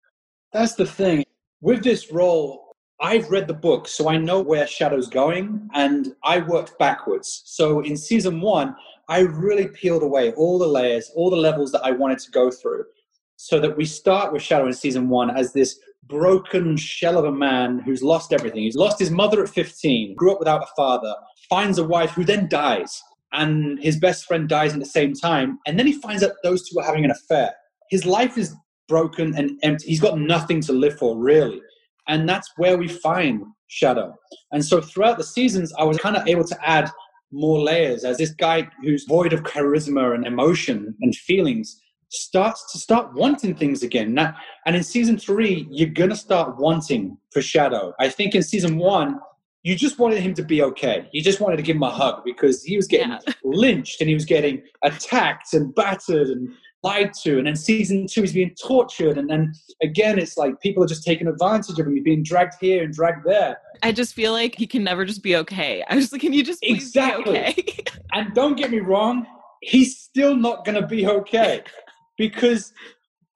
[0.52, 1.24] That's the thing.
[1.62, 6.40] With this role, I've read the book, so I know where Shadow's going, and I
[6.40, 7.44] worked backwards.
[7.46, 8.76] So in season one,
[9.10, 12.52] I really peeled away all the layers, all the levels that I wanted to go
[12.52, 12.86] through,
[13.36, 15.80] so that we start with Shadow in season one as this
[16.12, 18.64] broken shell of a man who's lost everything.
[18.64, 21.16] He's lost his mother at 15, grew up without a father,
[21.50, 23.02] finds a wife who then dies,
[23.32, 26.68] and his best friend dies at the same time, and then he finds out those
[26.68, 27.54] two are having an affair.
[27.90, 28.54] His life is
[28.90, 29.88] broken and empty.
[29.88, 31.62] He's got nothing to live for, really.
[32.08, 34.14] And that's where we find Shadow.
[34.52, 36.92] And so throughout the seasons, I was kind of able to add
[37.32, 41.81] more layers as this guy who's void of charisma and emotion and feelings
[42.12, 44.14] starts to start wanting things again.
[44.14, 44.36] Now,
[44.66, 47.94] and in season three, you're going to start wanting for Shadow.
[48.00, 49.20] I think in season one,
[49.64, 51.08] you just wanted him to be okay.
[51.14, 53.20] You just wanted to give him a hug because he was getting Yeah.
[53.44, 56.50] lynched and he was getting attacked and battered and
[56.84, 57.38] lied to.
[57.38, 59.18] And then season two, he's being tortured.
[59.20, 59.54] And then
[59.84, 61.94] again, it's like people are just taking advantage of him.
[61.94, 63.58] He's being dragged here and dragged there.
[63.84, 65.84] I just feel like he can never just be okay.
[65.88, 67.40] I was like, can you just Exactly.
[67.40, 67.84] okay?
[68.14, 69.26] And don't get me wrong,
[69.62, 71.62] he's still not going to be okay
[72.30, 72.74] because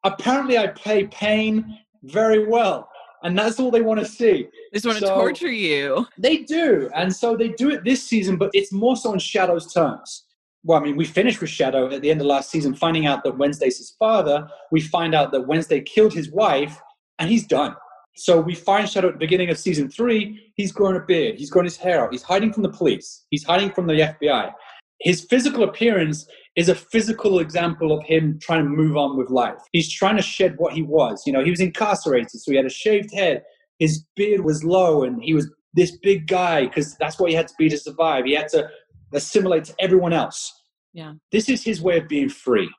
[0.03, 2.89] apparently I play pain very well.
[3.23, 4.47] And that's all they want to see.
[4.71, 6.05] They just want to torture you.
[6.17, 6.91] They do.
[6.93, 10.25] And so they do it this season, but it's more so on Shadow's terms.
[10.63, 13.23] Well, I mean, we finished with Shadow at the end of last season, finding out
[13.23, 14.47] that Wednesday's his father.
[14.71, 16.79] We find out that Wednesday killed his wife,
[17.17, 17.75] and he's done.
[18.15, 20.51] So we find Shadow at the beginning of season three.
[20.55, 21.37] He's grown a beard.
[21.37, 22.11] He's grown his hair out.
[22.11, 23.25] He's hiding from the police.
[23.31, 24.53] He's hiding from the FBI.
[25.01, 29.59] His physical appearance is a physical example of him trying to move on with life.
[29.71, 31.23] He's trying to shed what he was.
[31.25, 33.43] You know, he was incarcerated, so he had a shaved head.
[33.79, 37.49] His beard was low, and he was this big guy because that's what he had
[37.49, 38.25] to be to survive.
[38.25, 38.69] He had to
[39.13, 40.51] assimilate to everyone else.
[40.93, 41.13] Yeah.
[41.31, 42.69] This is his way of being free.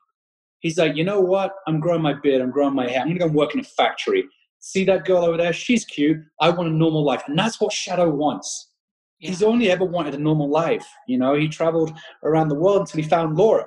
[0.59, 1.53] He's like, you know what?
[1.67, 2.41] I'm growing my beard.
[2.41, 3.01] I'm growing my hair.
[3.01, 4.25] I'm going to go and work in a factory.
[4.59, 5.53] See that girl over there?
[5.53, 6.17] She's cute.
[6.41, 7.21] I want a normal life.
[7.27, 8.71] And that's what Shadow wants.
[9.19, 10.85] He's only ever wanted a normal life.
[11.07, 11.93] You know, he traveled
[12.23, 13.65] around the world until he found Laura.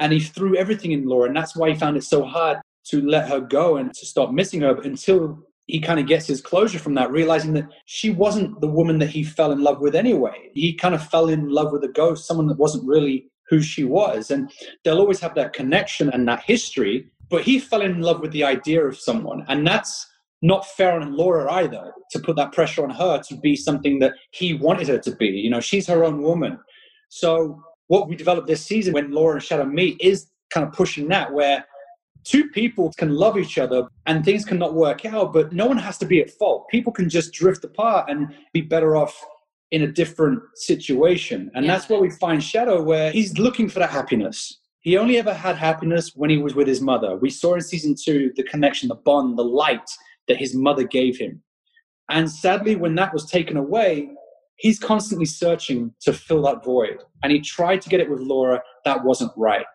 [0.00, 1.26] And he threw everything in Laura.
[1.26, 4.32] And that's why he found it so hard to let her go and to stop
[4.32, 8.60] missing her until he kind of gets his closure from that, realizing that she wasn't
[8.60, 10.50] the woman that he fell in love with anyway.
[10.54, 13.84] He kind of fell in love with a ghost, someone that wasn't really who she
[13.84, 14.30] was.
[14.30, 14.50] And
[14.82, 17.10] they'll always have that connection and that history.
[17.28, 19.44] But he fell in love with the idea of someone.
[19.48, 20.06] And that's
[20.42, 24.12] not fair on Laura either to put that pressure on her to be something that
[24.30, 25.26] he wanted her to be.
[25.26, 26.58] You know, she's her own woman.
[27.08, 31.08] So what we developed this season when Laura and Shadow meet is kind of pushing
[31.08, 31.64] that where
[32.24, 35.98] two people can love each other and things cannot work out, but no one has
[35.98, 36.68] to be at fault.
[36.68, 39.18] People can just drift apart and be better off
[39.70, 41.50] in a different situation.
[41.54, 41.72] And Yeah.
[41.72, 44.60] that's where we find Shadow, where he's looking for that happiness.
[44.80, 47.16] He only ever had happiness when he was with his mother.
[47.16, 49.88] We saw in season two the connection, the bond, the light
[50.28, 51.42] that his mother gave him.
[52.10, 54.10] And sadly, when that was taken away,
[54.56, 57.02] he's constantly searching to fill that void.
[57.22, 59.66] And he tried to get it with Laura, that wasn't right.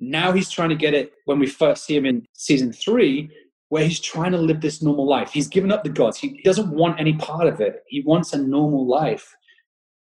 [0.00, 3.30] Now he's trying to get it when we first see him in season three,
[3.68, 5.30] where he's trying to live this normal life.
[5.30, 6.18] He's given up the gods.
[6.18, 7.82] He doesn't want any part of it.
[7.86, 9.34] He wants a normal life.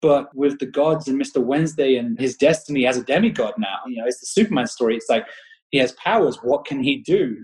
[0.02, 1.44] But with the gods and Mr.
[1.44, 4.96] Wednesday and his destiny as a demigod now, you know, it's the Superman story.
[4.96, 5.26] It's like
[5.72, 6.38] he has powers.
[6.44, 7.38] What can he do?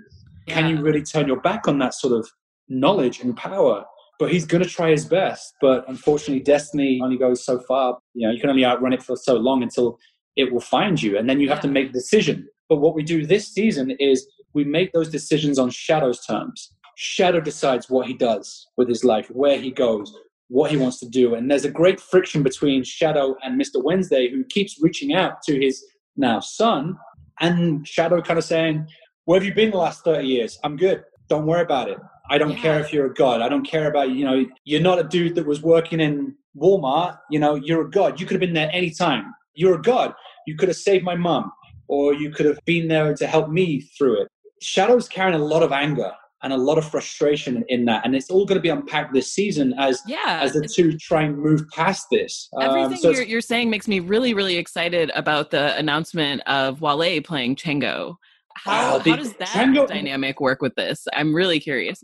[0.47, 2.29] Can you really turn your back on that sort of
[2.69, 3.85] knowledge and power?
[4.19, 5.53] But he's going to try his best.
[5.61, 7.97] But unfortunately, destiny only goes so far.
[8.13, 9.97] You know, you can only outrun it for so long until
[10.35, 11.17] it will find you.
[11.17, 12.47] And then you have to make a decision.
[12.69, 16.73] But what we do this season is we make those decisions on Shadow's terms.
[16.95, 20.13] Shadow decides what he does with his life, where he goes,
[20.49, 21.33] what he wants to do.
[21.33, 23.83] And there's a great friction between Shadow and Mr.
[23.83, 25.83] Wednesday, who keeps reaching out to his
[26.17, 26.97] now son,
[27.39, 28.85] and Shadow kind of saying,
[29.25, 30.59] Where have you been the last 30 years?
[30.63, 31.03] I'm good.
[31.29, 31.97] Don't worry about it.
[32.31, 33.41] I don't care if you're a god.
[33.41, 37.17] I don't care about, you know, you're not a dude that was working in Walmart.
[37.29, 38.19] You know, you're a god.
[38.19, 39.33] You could have been there anytime.
[39.53, 40.13] You're a god.
[40.47, 41.51] You could have saved my mom,
[41.89, 44.27] or you could have been there to help me through it.
[44.61, 46.11] Shadow's carrying a lot of anger
[46.43, 48.03] and a lot of frustration in that.
[48.05, 50.39] And it's all going to be unpacked this season as Yeah.
[50.41, 52.47] as the two try and move past this.
[52.57, 56.79] Um, Everything so you're, you're saying makes me really, really excited about the announcement of
[56.81, 58.15] Wale playing Chango.
[58.55, 61.07] How, Wow, the- how does that Chango- dynamic work with this?
[61.13, 62.03] I'm really curious.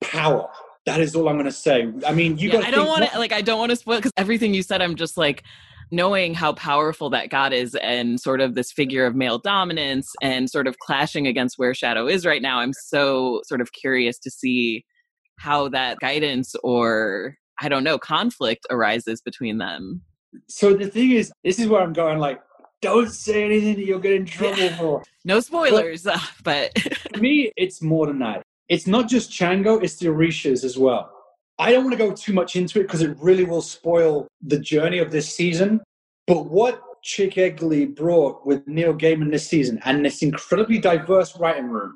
[0.00, 0.48] Power.
[0.86, 1.92] That is all I'm going to say.
[2.06, 2.60] I mean, you Yeah.
[2.60, 4.96] I don't want to like I don't want to spoil because everything you said, I'm
[4.96, 5.44] just like
[5.92, 10.48] knowing how powerful that God is and sort of this figure of male dominance and
[10.48, 12.60] sort of clashing against where Shadow is right now.
[12.60, 14.84] I'm so sort of curious to see
[15.38, 20.02] how that guidance or I don't know conflict arises between them.
[20.48, 22.18] So the thing is, this is where I'm going.
[22.18, 22.40] Like,
[22.80, 25.02] don't say anything that you'll get in trouble for.
[25.24, 28.42] No spoilers, uh, but For me, it's more than that.
[28.70, 31.12] It's not just Chango; it's the Orishas as well.
[31.58, 34.58] I don't want to go too much into it because it really will spoil the
[34.58, 35.82] journey of this season.
[36.26, 41.68] But what Chic Eglee brought with Neil Gaiman this season and this incredibly diverse writing
[41.68, 41.94] room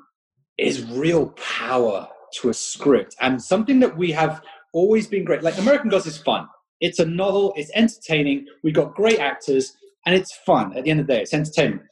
[0.57, 4.41] is real power to a script and something that we have
[4.73, 5.43] always been great.
[5.43, 6.47] Like American Gods is fun.
[6.81, 9.73] It's a novel, it's entertaining, we've got great actors,
[10.05, 11.83] and it's fun at the end of the day, it's entertainment.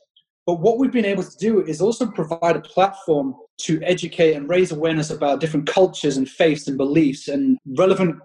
[0.46, 4.50] But what we've been able to do is also provide a platform to educate and
[4.50, 8.18] raise awareness about different cultures and faiths and beliefs and relevant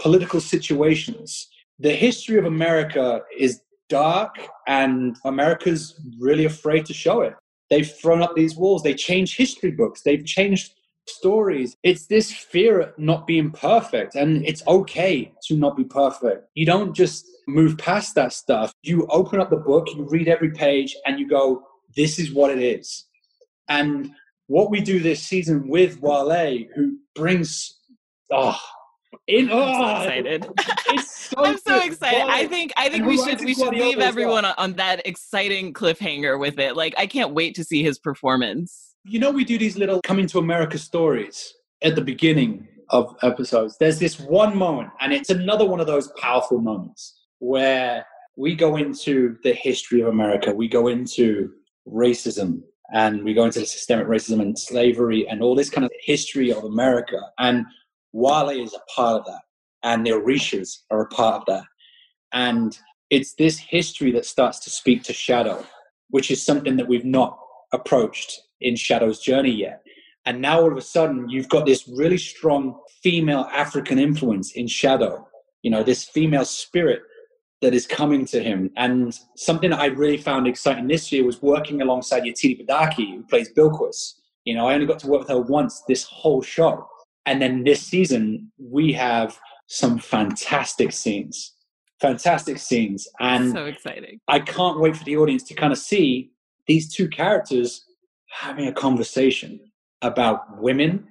[0.00, 1.48] political situations.
[1.78, 4.36] The history of America is dark,
[4.66, 7.34] and America's really afraid to show it.
[7.68, 10.72] They've thrown up these walls, they change history books, they've changed
[11.06, 11.76] stories.
[11.82, 16.46] It's this fear of not being perfect, and it's okay to not be perfect.
[16.54, 18.72] You don't just move past that stuff.
[18.82, 21.62] You open up the book, you read every page, and you go,
[21.96, 23.06] This is what it is.
[23.68, 24.10] And
[24.46, 27.78] what we do this season with Wale, who brings,
[28.32, 28.58] oh,
[29.26, 30.48] in, oh, I'm so ah, excited.
[30.92, 31.92] It's so I'm so good.
[31.92, 32.22] excited.
[32.22, 34.08] I think I think we should we should leave well.
[34.08, 36.76] everyone on, on that exciting cliffhanger with it.
[36.76, 38.89] Like I can't wait to see his performance.
[39.04, 43.76] You know we do these little coming to america stories at the beginning of episodes.
[43.78, 48.04] There's this one moment and it's another one of those powerful moments where
[48.36, 50.52] we go into the history of america.
[50.52, 51.52] We go into
[51.88, 56.52] racism and we go into systemic racism and slavery and all this kind of history
[56.52, 57.20] of america.
[57.38, 57.64] And
[58.12, 59.42] wale is a part of that
[59.82, 61.64] and the orishas are a part of that.
[62.32, 62.78] And
[63.08, 65.64] it's this history that starts to speak to shadow
[66.10, 67.38] which is something that we've not
[67.72, 69.82] approached in Shadow's journey yet.
[70.26, 74.66] And now all of a sudden, you've got this really strong female African influence in
[74.66, 75.26] Shadow,
[75.62, 77.02] you know, this female spirit
[77.62, 78.70] that is coming to him.
[78.76, 83.22] And something that I really found exciting this year was working alongside Yetide Badaki, who
[83.24, 84.14] plays Bilquis.
[84.44, 86.86] You know, I only got to work with her once this whole show.
[87.26, 91.54] And then this season, we have some fantastic scenes.
[92.00, 93.06] Fantastic scenes.
[93.20, 94.20] And so exciting.
[94.26, 96.30] I can't wait for the audience to kind of see
[96.66, 97.84] these two characters
[98.30, 99.60] having a conversation
[100.02, 101.06] about women,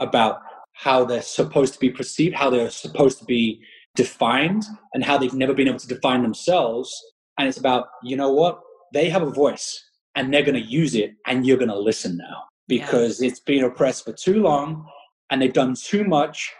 [0.00, 0.40] about
[0.74, 3.60] how they're supposed to be perceived, how they're supposed to be
[3.94, 4.64] defined,
[4.94, 6.90] and how they've never been able to define themselves.
[7.38, 8.60] And it's about, you know what?
[8.94, 9.82] They have a voice
[10.14, 13.64] and they're going to use it, and you're going to listen now because it's been
[13.64, 14.86] oppressed for too long.
[15.32, 16.52] and they've done too much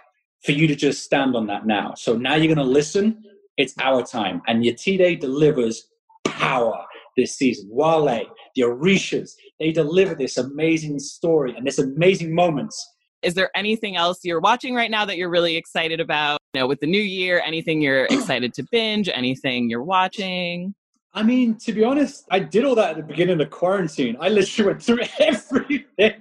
[0.44, 1.92] for you to just stand on that now.
[1.94, 3.22] So now you're going to listen.
[3.58, 4.40] It's our time.
[4.48, 5.88] And Yetide delivers
[6.24, 6.84] power
[7.16, 7.68] this season.
[7.70, 12.76] Wale, the Orishas, they deliver this amazing story and this amazing moments.
[13.22, 16.40] Is there anything else you're watching right now that you're really excited about?
[16.54, 20.74] You know, with the new year, anything you're excited to binge, anything you're watching?
[21.14, 24.16] I mean, to be honest, I did all that at the beginning of quarantine.
[24.18, 26.14] I literally went through everything.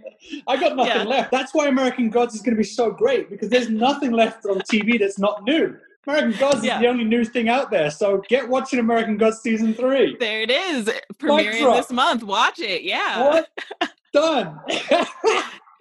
[0.47, 1.03] I got nothing Yeah.
[1.03, 1.31] left.
[1.31, 4.59] That's why American Gods is going to be so great because there's nothing left on
[4.71, 5.77] TV that's not new.
[6.07, 6.75] American Gods Yeah.
[6.77, 7.91] is the only new thing out there.
[7.91, 10.17] So get watching American Gods season three.
[10.19, 12.23] There it is, premiering this month.
[12.23, 12.81] Watch it.
[12.83, 13.23] Yeah.
[13.29, 13.49] What?
[14.13, 14.59] Done.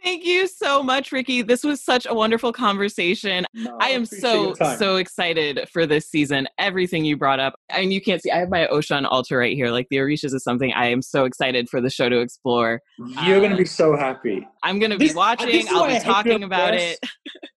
[0.02, 1.42] Thank you so much, Ricky.
[1.42, 3.46] This was such a wonderful conversation.
[3.54, 6.48] No, I am so so excited for this season.
[6.58, 7.54] Everything you brought up.
[7.70, 8.30] I mean, you can't see.
[8.30, 9.70] I have my Oshun altar right here.
[9.70, 12.80] Like the Orishas is something I am so excited for the show to explore.
[13.24, 14.46] You're going to be um, so happy.
[14.62, 15.66] I'm going to be watching.
[15.68, 16.98] I'll be talking about it.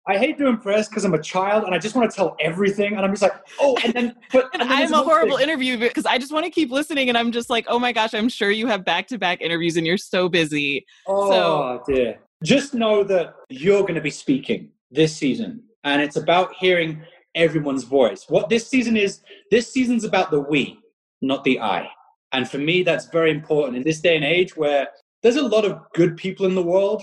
[0.08, 2.96] I hate to impress because I'm a child and I just want to tell everything.
[2.96, 5.48] And I'm just like, oh, and then, but And and I'm a horrible thing.
[5.48, 7.08] interview because I just want to keep listening.
[7.08, 9.76] And I'm just like, oh my gosh, I'm sure you have back to back interviews
[9.76, 10.84] and you're so busy.
[11.06, 12.18] Oh dear.
[12.42, 17.02] Just know that you're going to be speaking this season, and it's about hearing
[17.34, 18.26] everyone's voice.
[18.28, 19.20] What this season is,
[19.50, 20.78] this season's about the we,
[21.20, 21.88] not the I.
[22.32, 24.88] And for me, that's very important in this day and age where
[25.22, 27.02] there's a lot of good people in the world.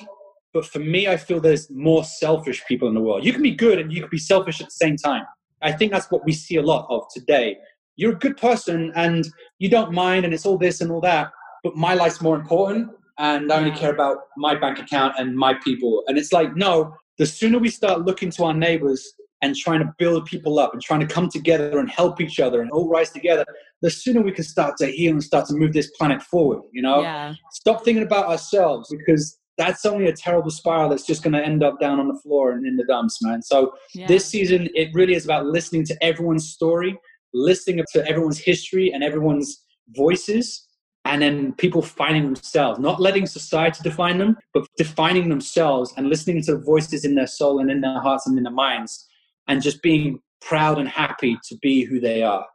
[0.53, 3.23] But for me, I feel there's more selfish people in the world.
[3.23, 5.23] You can be good and you can be selfish at the same time.
[5.61, 7.57] I think that's what we see a lot of today.
[7.95, 9.27] You're a good person and
[9.59, 11.31] you don't mind, and it's all this and all that,
[11.63, 15.53] but my life's more important and I only care about my bank account and my
[15.53, 16.03] people.
[16.07, 19.93] And it's like, no, the sooner we start looking to our neighbors and trying to
[19.97, 23.11] build people up and trying to come together and help each other and all rise
[23.11, 23.45] together,
[23.81, 26.81] the sooner we can start to heal and start to move this planet forward, you
[26.81, 27.01] know?
[27.01, 27.33] Yeah.
[27.51, 31.61] Stop thinking about ourselves because that's only a terrible spiral that's just going to end
[31.61, 33.41] up down on the floor and in the dumps, man.
[33.41, 34.07] So yeah.
[34.07, 36.97] this season, it really is about listening to everyone's story,
[37.33, 40.68] listening to everyone's history and everyone's voices,
[41.09, 46.43] and then people finding themselves, not letting society define them, but defining themselves and listening
[46.43, 49.07] to the voices in their soul and in their hearts and in their minds,
[49.47, 52.45] and just being proud and happy to be who they are.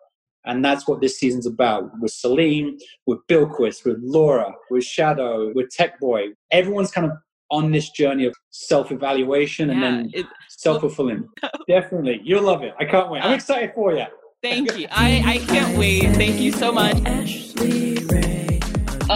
[0.46, 2.76] And that's what this season's about with Salim,
[3.06, 6.28] with Bilquis, with Laura, with Shadow, with Tech Boy.
[6.52, 7.16] Everyone's kind of
[7.50, 10.12] on this journey of self evaluation and then
[10.48, 11.28] self fulfilling.
[11.68, 12.20] Definitely.
[12.22, 12.72] You'll love it.
[12.78, 13.24] I can't wait.
[13.24, 14.04] I'm Uh, excited for you.
[14.42, 14.86] Thank you.
[14.92, 16.14] I, I can't wait.
[16.14, 16.96] Thank you so much.
[17.06, 17.93] Ashley Ray.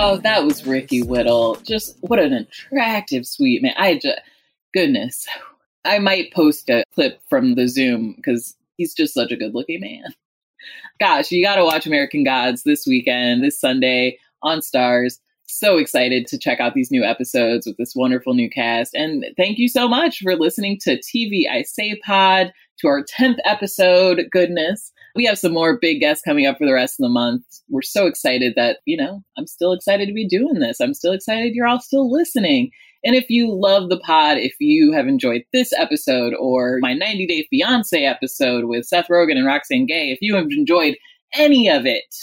[0.01, 1.57] Oh, that was Ricky Whittle.
[1.67, 3.75] Just what an attractive, sweet man.
[3.77, 4.21] I just,
[4.73, 5.27] goodness.
[5.85, 9.81] I might post a clip from the Zoom because he's just such a good looking
[9.81, 10.15] man.
[11.01, 15.19] Gosh, you got to watch American Gods this weekend, this Sunday on Starz.
[15.49, 18.95] So excited to check out these new episodes with this wonderful new cast.
[18.95, 23.39] And thank you so much for listening to TV I Say Pod, to our 10th
[23.45, 24.29] episode.
[24.31, 24.93] Goodness.
[25.19, 27.43] We have some more big guests coming up for the rest of the month.
[27.69, 30.79] We're so excited that, you know, I'm still excited to be doing this.
[30.81, 32.71] I'm still excited you're all still listening.
[33.03, 37.27] And if you love the pod, if you have enjoyed this episode or my 90
[37.27, 40.97] Day Fiance episode with Seth Rogen and Roxane Gay, if you have enjoyed
[41.35, 42.15] any of it,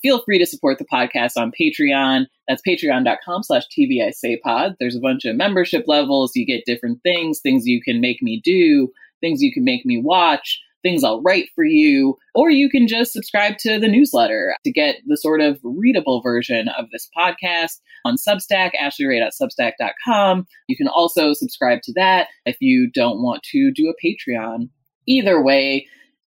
[0.00, 2.24] feel free to support the podcast on Patreon.
[2.48, 4.76] That's patreon.com slash TVISayPod.
[4.80, 6.32] There's a bunch of membership levels.
[6.34, 8.88] You get different things, things you can make me do,
[9.20, 13.12] things you can make me watch, things I'll write for you, or you can just
[13.12, 18.16] subscribe to the newsletter to get the sort of readable version of this podcast on
[18.16, 20.46] Substack, ashleyray.substack.com.
[20.68, 24.68] You can also subscribe to that if you don't want to do a Patreon.
[25.06, 25.86] Either way,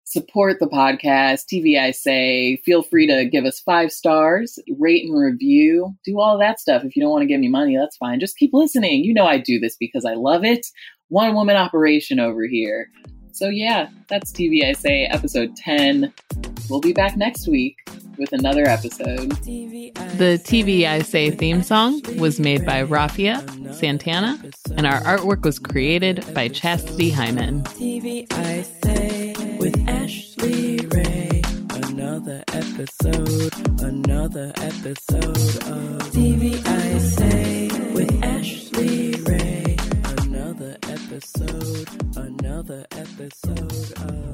[0.04, 2.60] support the podcast, TV I Say.
[2.64, 6.84] Feel free to give us five stars, rate and review, do all that stuff.
[6.84, 8.20] If you don't want to give me money, that's fine.
[8.20, 9.04] Just keep listening.
[9.04, 10.66] You know I do this because I love it.
[11.08, 12.90] One woman operation over here.
[13.34, 16.12] So, yeah, that's TV I Say, episode 10.
[16.70, 17.76] We'll be back next week
[18.16, 19.28] with another episode.
[19.42, 24.40] The TV I Say theme song was made by Rafia Santana,
[24.76, 27.64] and our artwork was created by Chastity Hyman.
[27.64, 31.42] TV I say with Ashley Ray.
[31.70, 36.64] Another episode, another episode of TV
[41.14, 44.33] episode, another episode of